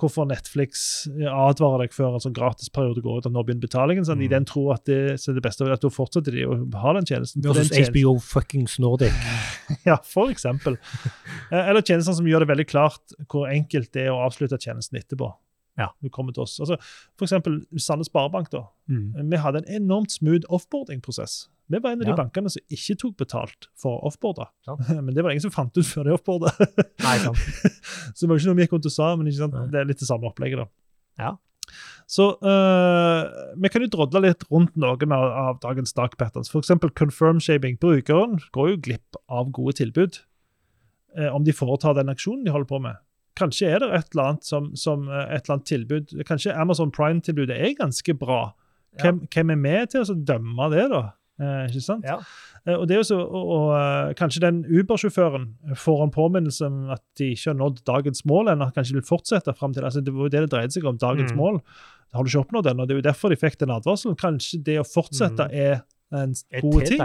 [0.00, 4.04] hvorfor Netflix advarer deg før en sånn gratisperiode går ut, at nå begynner betalingen.
[4.04, 4.30] sånn, I Mm.
[4.30, 7.42] den tro at det, så det beste at da fortsetter de å ha den tjenesten.
[7.42, 9.12] Versus den tjenesten- HBO fuckings Nordic.
[9.86, 10.76] Ja, for eksempel.
[11.52, 14.98] Eh, Eller tjenester som gjør det veldig klart hvor enkelt det er å avslutte tjenesten
[14.98, 15.32] etterpå.
[15.80, 15.88] Ja.
[16.04, 16.58] Du kommer til oss.
[16.60, 16.76] Altså,
[17.16, 18.50] for eksempel Sande Sparebank.
[18.52, 18.66] da.
[18.92, 19.30] Mm.
[19.30, 21.48] Vi hadde en enormt smooth offboarding-prosess.
[21.72, 22.12] Vi var en av Ja.
[22.12, 24.48] de bankene som ikke tok betalt for å offboarde.
[24.66, 24.76] Ja.
[25.00, 26.52] Men det var det ingen som fant ut før de offboarda.
[28.14, 29.30] Så det var ikke noe vi gikk rundt og sa, men?
[29.72, 30.58] Det er litt det samme opplegget.
[30.58, 30.68] da.
[31.22, 31.32] Ja.
[32.10, 33.22] Så uh,
[33.56, 36.50] vi kan jo drodle litt rundt noen av, av dagens dark patterns.
[36.52, 36.74] F.eks.
[36.98, 37.78] confirm shaping.
[37.80, 40.18] Brukeren går jo glipp av gode tilbud
[41.16, 43.00] eh, om de foretar den aksjonen de holder på med.
[43.38, 46.90] Kanskje er det et eller annet som, som eh, et eller annet tilbud Kanskje Amazon
[46.92, 48.52] Prime-tilbudet er ganske bra.
[49.00, 51.02] Hvem, hvem er med til å dømme det, da?
[51.40, 52.04] Eh, ikke sant?
[52.04, 52.18] Ja.
[52.66, 55.46] Eh, Og det er jo så, og, og, eh, Kanskje den Uber-sjåføren
[55.80, 59.54] får en påminnelse om at de ikke har nådd dagens mål ennå, kanskje vil fortsette
[59.56, 61.38] fram til altså Det var jo det det dreide seg om, dagens Mm.
[61.40, 61.62] mål.
[62.12, 64.14] Har du ikke oppnådd den, og Det er jo derfor de fikk den advarselen.
[64.20, 65.56] Kanskje det å fortsette Mm.
[65.56, 67.00] er en gode ting.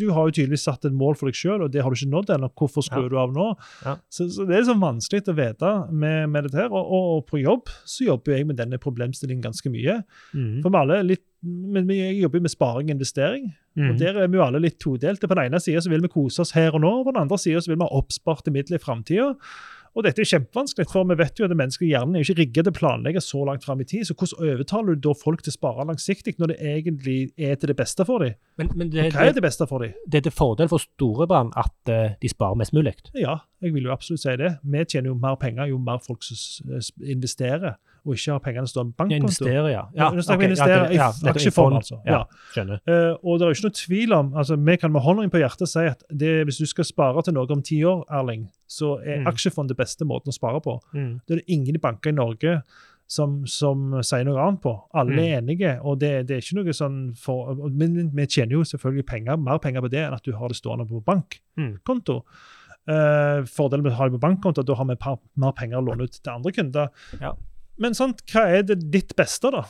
[0.00, 2.10] Du har jo tydeligvis satt et mål for deg sjøl, og det har du ikke
[2.12, 2.50] nådd ennå.
[2.58, 3.08] Hvorfor skrur Ja.
[3.12, 3.48] du av nå?
[3.86, 3.96] Ja.
[4.10, 6.70] Så, så Det er så vanskelig å vite med, med dette her.
[6.72, 10.02] Og, og, og på jobb så jobber jeg med denne problemstillingen ganske mye.
[10.34, 10.60] Mm.
[10.62, 13.50] For vi alle litt, men vi jobber med sparing og investering.
[13.78, 13.90] Mm.
[13.92, 15.28] Og Der er vi jo alle litt todelte.
[15.30, 17.38] På den ene sida vil vi kose oss her og nå, og på den andre
[17.38, 19.34] sida vil vi ha oppsparte midler i framtida.
[19.96, 22.66] Og dette er kjempevanskelig, for vi vet jo at den menneskelige hjernen er ikke rigget
[22.66, 24.06] til å planlegge så langt fram i tid.
[24.06, 27.72] Så hvordan overtaler du da folk til å spare langsiktig, når det egentlig er til
[27.72, 28.36] det beste for dem?
[28.60, 29.96] Men, men det, Hva er det, beste for dem?
[30.06, 32.94] det er til fordel for Storebrand at eh, de sparer mest mulig.
[33.18, 34.54] Ja, jeg vil jo absolutt si det.
[34.62, 36.22] Vi tjener jo mer penger jo mer folk
[37.02, 39.26] investerer, og ikke har pengene stående på bankkonto.
[39.28, 39.84] Investere, ja.
[39.94, 41.74] Ja, ja okay, investere det- ja, i aksjefond, fond.
[41.76, 42.00] altså.
[42.06, 42.24] Ja,
[42.54, 42.80] skjønner.
[42.86, 45.38] Eh, og det er jo ikke noe tvil om altså Vi kan med hånda på
[45.42, 48.98] hjertet si at det, hvis du skal spare til noe om ti år, Erling, så
[49.04, 49.26] er Mm.
[49.26, 50.80] aksjefond det beste måten å spare på.
[50.94, 51.20] Mm.
[51.26, 52.62] Det er det ingen banker i Norge
[53.06, 54.80] som, som sier noe annet på.
[54.94, 58.62] Alle er enige, og det, det er ikke noe sånn for Men vi tjener jo
[58.62, 61.76] selvfølgelig penger, mer penger på det enn at du har det stående på Mm.
[61.84, 62.22] bankkonto.
[62.88, 65.84] Eh, fordelen med å ha det på bankkonto, da har vi par, mer penger å
[65.84, 66.88] låne ut til andre kunder.
[67.20, 67.32] Ja.
[67.80, 69.64] Men sant, hva er det ditt beste, da?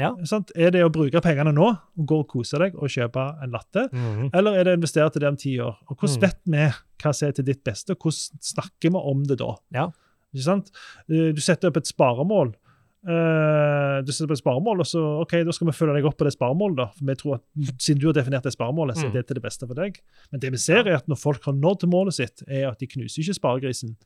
[0.00, 0.14] Ja.
[0.24, 0.50] Sant?
[0.56, 3.82] Er det å bruke pengene nå og gå og kose deg og kjøpe en latte?
[3.92, 4.30] Mhm.
[4.32, 5.76] Eller er det å investere til det om ti år?
[5.90, 6.20] Og Hvordan Mm.
[6.24, 6.72] vet vi
[7.04, 7.90] hva som er til ditt beste?
[7.92, 9.54] og Hvordan snakker vi om det da?
[9.72, 9.90] Ja.
[10.34, 10.70] Ikke sant?
[11.10, 12.54] Eh, Du setter opp et sparemål.
[13.02, 16.18] Uh, du setter opp et sparemål, og så ok, da skal vi følge deg opp
[16.20, 16.76] på det sparemålet.
[16.76, 16.86] da.
[16.96, 17.42] For vi tror at
[17.80, 19.12] Siden du har definert det sparemålet, så er Mm.
[19.14, 20.00] det til det beste for deg.
[20.30, 22.86] Men det vi ser er at når folk har nådd målet sitt, er at de
[22.86, 23.96] knuser ikke sparegrisen.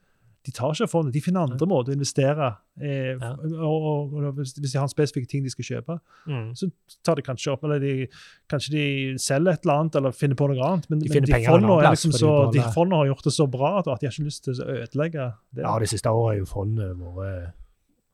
[0.45, 3.31] De tar ikke fondet, de finner andre måter å investere eh, Ja.
[3.33, 6.51] og, og, og hvis de har en spesifikk ting de skal kjøpe Mm.
[6.57, 6.69] så
[7.03, 8.07] tar de kanskje opp, eller de,
[8.53, 8.85] kanskje de
[9.19, 10.89] selger et eller annet, eller finner på noe annet.
[10.91, 13.79] Men De men de fondene liksom så, de de fondene har gjort det så bra
[13.79, 15.63] at de har ikke lyst til å ødelegge det.
[15.65, 17.53] Ja, de siste årene har jo fondet vært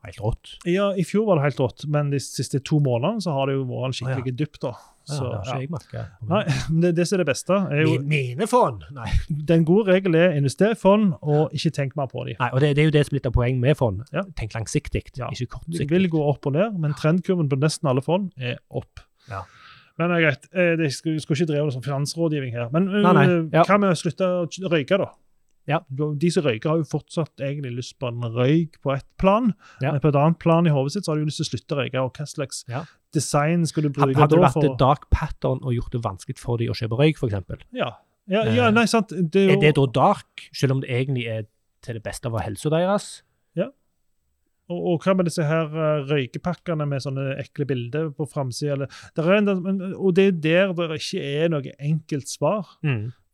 [0.07, 0.55] helt rått.
[0.71, 3.59] Ja, I fjor var det helt rått, men de siste to månedene så har det
[3.59, 4.61] jo vært en skikkelig dupp.
[4.63, 4.73] da.
[5.11, 5.61] Ja, det har ikke ja.
[5.61, 6.05] jeg merka.
[6.31, 8.85] Nei, men det, det som er det beste, er jo mine fond!
[8.97, 9.09] Nei.
[9.51, 12.37] Den gode regel er investere i fond, og ikke tenk mer på dem.
[12.41, 14.03] Nei, og det, det er jo det som er litt av poenget med fond.
[14.15, 14.25] Ja.
[14.39, 15.29] Tenk langsiktig, Ja.
[15.33, 15.87] ikke kortsiktig.
[15.89, 19.03] Det vil gå opp og ned, men trendkurven på nesten alle fond er opp.
[19.31, 19.43] Ja.
[20.01, 20.47] Men det er greit.
[20.57, 22.71] Eh, Det skal, skal ikke dreve med sånn finansrådgivning her.
[22.73, 23.65] Men eh, Nei, nei, ja.
[23.69, 25.11] hva med å slutte å røyke, da?
[25.69, 25.83] Ja.
[25.93, 29.53] De som røyker, har jo fortsatt egentlig lyst på en røyk på ett plan.
[29.85, 29.93] Ja.
[29.93, 31.51] Men på et annet plan i hodet sitt så har de jo lyst til å
[31.53, 32.01] slutte å røyke.
[32.07, 32.81] Og hva slags Ja.
[33.17, 36.39] Design skal du bruke Hadde det da vært for dark pattern og gjort det vanskelig
[36.41, 37.95] for dem å kjøpe røyk, f.eks., Ja.
[38.31, 39.11] Ja, ja, nei, sant.
[39.11, 41.49] Det er, jo, er det da dark, selv om det egentlig er
[41.83, 43.09] til det beste for helsa deres?
[44.71, 48.87] og, og hva med disse her eh, røykepakkene med sånne ekle bilder på framsida?
[48.87, 52.77] Og det er der det ikke er noe enkelt svar.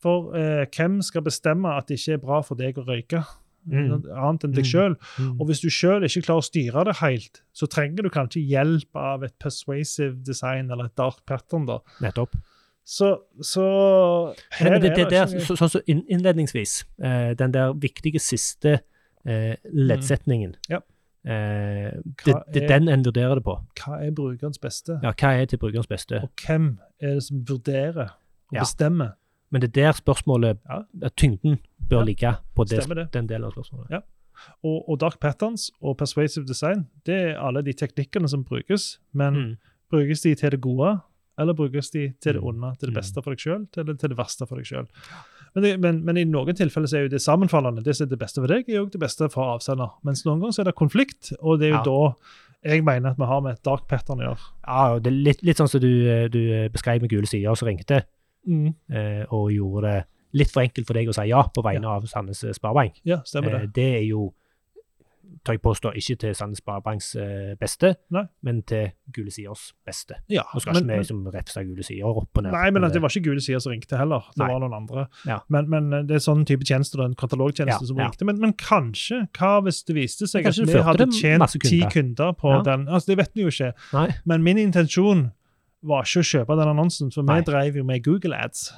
[0.03, 3.23] For eh, hvem skal bestemme at det ikke er bra for deg å røyke?
[3.67, 4.05] Mm.
[4.15, 4.71] Annet enn deg Mm.
[4.71, 4.97] sjøl.
[5.19, 5.41] Mm.
[5.41, 8.95] Og hvis du sjøl ikke klarer å styre det helt, så trenger du kanskje hjelp
[8.95, 11.67] av et persuasive design eller et dark pattern.
[11.67, 11.79] da.
[12.01, 12.37] Nettopp.
[12.85, 17.73] Så, så her Men det, det, er det sånn som så innledningsvis, eh, den der
[17.75, 18.81] viktige siste
[19.27, 20.79] eh, leddsetningen Ja.
[21.27, 23.57] eh, det, det er- den en vurderer det på.
[23.81, 25.01] Hva er brukerens beste?
[25.03, 26.23] Ja, hva er til brukerens beste?
[26.23, 28.61] Og hvem er det som vurderer og Ja.
[28.61, 29.15] bestemmer?
[29.51, 31.09] Men det er der spørsmålet, Ja.
[31.17, 31.59] tyngden
[31.89, 33.91] bør Ja, ligge på det, den delen av spørsmålet.
[33.91, 34.01] Ja.
[34.65, 38.99] Og, og dark patterns og persuasive design det er alle de teknikkene som brukes.
[39.15, 39.57] Men Mm.
[39.91, 41.01] brukes de til det gode,
[41.39, 42.49] eller brukes de til det Mm.
[42.49, 42.79] onde?
[42.79, 43.01] Til det Mm.
[43.01, 44.87] beste for deg sjøl, eller til det verste for deg sjøl?
[45.55, 47.83] Men, men, men i noen tilfeller så er jo det sammenfallende.
[47.83, 49.89] Det som er det beste for deg, er jo det beste for avsender.
[50.05, 51.83] Mens noen ganger så er det konflikt, og det er jo Ja.
[51.85, 52.15] da
[52.75, 54.39] jeg mener at vi har med et dark pattern å gjøre.
[54.67, 57.55] Ja, og det er litt, litt sånn som du, eh, du beskrev med gule sider
[57.57, 58.03] som ringte,
[58.47, 58.75] mm.
[59.31, 60.05] og gjorde det
[60.37, 63.01] litt for enkelt for deg å si ja på vegne av Sandnes Sparebank.
[63.09, 63.63] Ja, stemmer det.
[63.63, 64.27] Eh, det er jo,
[65.47, 68.25] tør jeg påstå, ikke til Sandnes Sparebanks eh, beste, Nei.
[68.47, 70.19] men til Gule Siders beste.
[70.33, 72.53] Ja, Nå skal men- ikke vi liksom refse Gule Sider opp og ned.
[72.55, 74.27] Nei, men det var ikke gule sider som ringte heller.
[74.35, 74.49] Det Nei.
[74.53, 75.07] var noen andre.
[75.27, 75.39] Ja.
[75.49, 78.07] Men, men det er sånn type tjenester, en katalogtjeneste Ja, som ja.
[78.09, 78.25] ringte.
[78.29, 81.91] Men, men kanskje, hva hvis det viste seg at vi hadde tjent ti kunder.
[81.97, 82.63] kunder på Ja.
[82.63, 82.87] den?
[82.89, 83.73] Altså, Det vet vi jo ikke.
[83.93, 84.09] Nei.
[84.25, 85.33] Men min intensjon
[85.83, 88.73] var ikke å kjøpe den annonsen, for vi drev jo med Google Ads.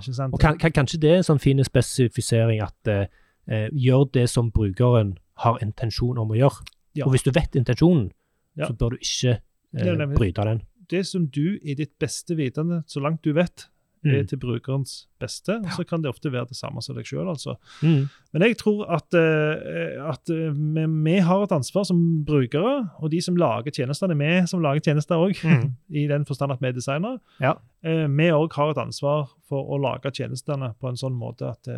[0.00, 0.32] Sant?
[0.34, 3.06] Og kan, kan, kanskje det er en sånn fin spesifisering at eh,
[3.48, 6.64] eh, gjør det som brukeren har intensjon om å gjøre.
[6.94, 7.06] Ja.
[7.06, 8.10] Og hvis du vet intensjonen,
[8.56, 8.68] Ja.
[8.68, 9.40] så bør du ikke
[9.74, 10.62] eh, bryte den.
[10.90, 13.68] Det som du i ditt beste vitende, så langt du vet,
[14.04, 14.26] er Mm.
[14.28, 17.28] til brukerens beste, og så kan det ofte være det samme som deg sjøl.
[17.28, 17.54] Altså.
[17.82, 18.08] Mm.
[18.32, 23.10] Men jeg tror at, eh, at eh, vi, vi har et ansvar som brukere, og
[23.10, 25.72] de som lager tjenestene, vi som lager tjenester òg, Mm.
[26.02, 27.54] i den forstand at vi er designere, Ja.
[27.84, 31.68] eh, vi òg har et ansvar for å lage tjenestene på en sånn måte at,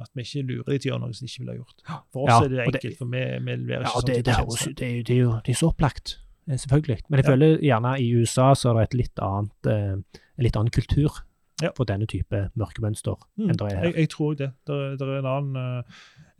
[0.00, 2.02] at vi ikke lurer de til å gjøre noe som de ikke ville ha gjort.
[2.12, 4.34] For oss Ja, er det enkelt, for vi, vi leverer ikke ja, sånn det, det,
[4.34, 6.18] er det, er jo det er så opplagt,
[6.48, 6.98] selvfølgelig.
[7.08, 7.30] Men jeg Ja.
[7.30, 11.22] føler gjerne i USA så er det et litt annet, eh, en litt annen kultur
[11.62, 11.68] Ja.
[11.76, 13.84] for denne type mørkemønster Mm, enn det er her.
[13.84, 14.50] jeg, jeg tror det.
[14.66, 15.82] Det er, det en annen uh,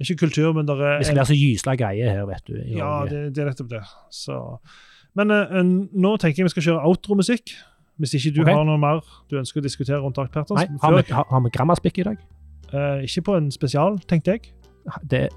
[0.01, 2.57] Ikke kultur, men det er Vi skal være så gysla greie her, vet du.
[2.77, 3.83] Ja, det, det er nettopp det.
[4.11, 4.39] Så.
[5.15, 5.61] Men uh,
[5.93, 7.55] nå tenker jeg vi skal kjøre outro-musikk.
[8.01, 8.55] Hvis ikke du okay.
[8.57, 10.59] har noe mer du ønsker å diskutere rundt Dark Patterns.
[10.59, 12.19] Nei, har vi, har, har vi grammaspikk i dag?
[12.73, 14.55] Uh, ikke på en spesial, tenkte jeg.
[15.07, 15.29] Det,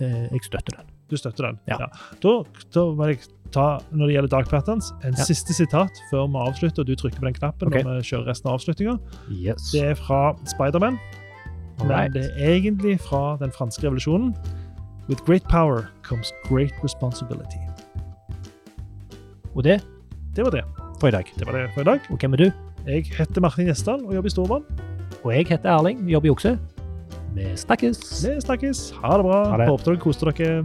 [0.00, 0.86] jeg støtter den.
[1.10, 1.58] Du støtter den.
[1.68, 1.90] Ja.
[2.22, 2.32] Da,
[2.72, 3.20] da jeg
[3.54, 5.24] ta, når det gjelder Dark Patterns, en Ja.
[5.28, 7.82] siste sitat før vi avslutter, og du trykker på den knappen okay.
[7.86, 8.98] når vi kjører resten av avslutninga.
[9.30, 9.70] Yes.
[9.72, 10.98] Det er fra Spiderman,
[11.84, 14.34] men det er egentlig fra den franske revolusjonen.
[15.08, 17.60] With great power comes great responsibility.
[19.54, 19.80] Og det
[20.36, 20.64] Det var det.
[21.00, 21.24] for i dag.
[21.38, 22.00] Det var det for i dag.
[22.10, 22.50] Og hvem er du?
[22.86, 24.64] Jeg heter Martin Gjesdal og jobber i Storbrann.
[25.24, 26.58] Og jeg heter Erling, jobber i Okse.
[27.34, 28.00] Vi snakkes!
[28.24, 28.90] Vi snakkes.
[29.02, 29.38] Ha det bra.
[29.50, 29.68] Ha det.
[29.68, 30.64] Håper dere koser dere.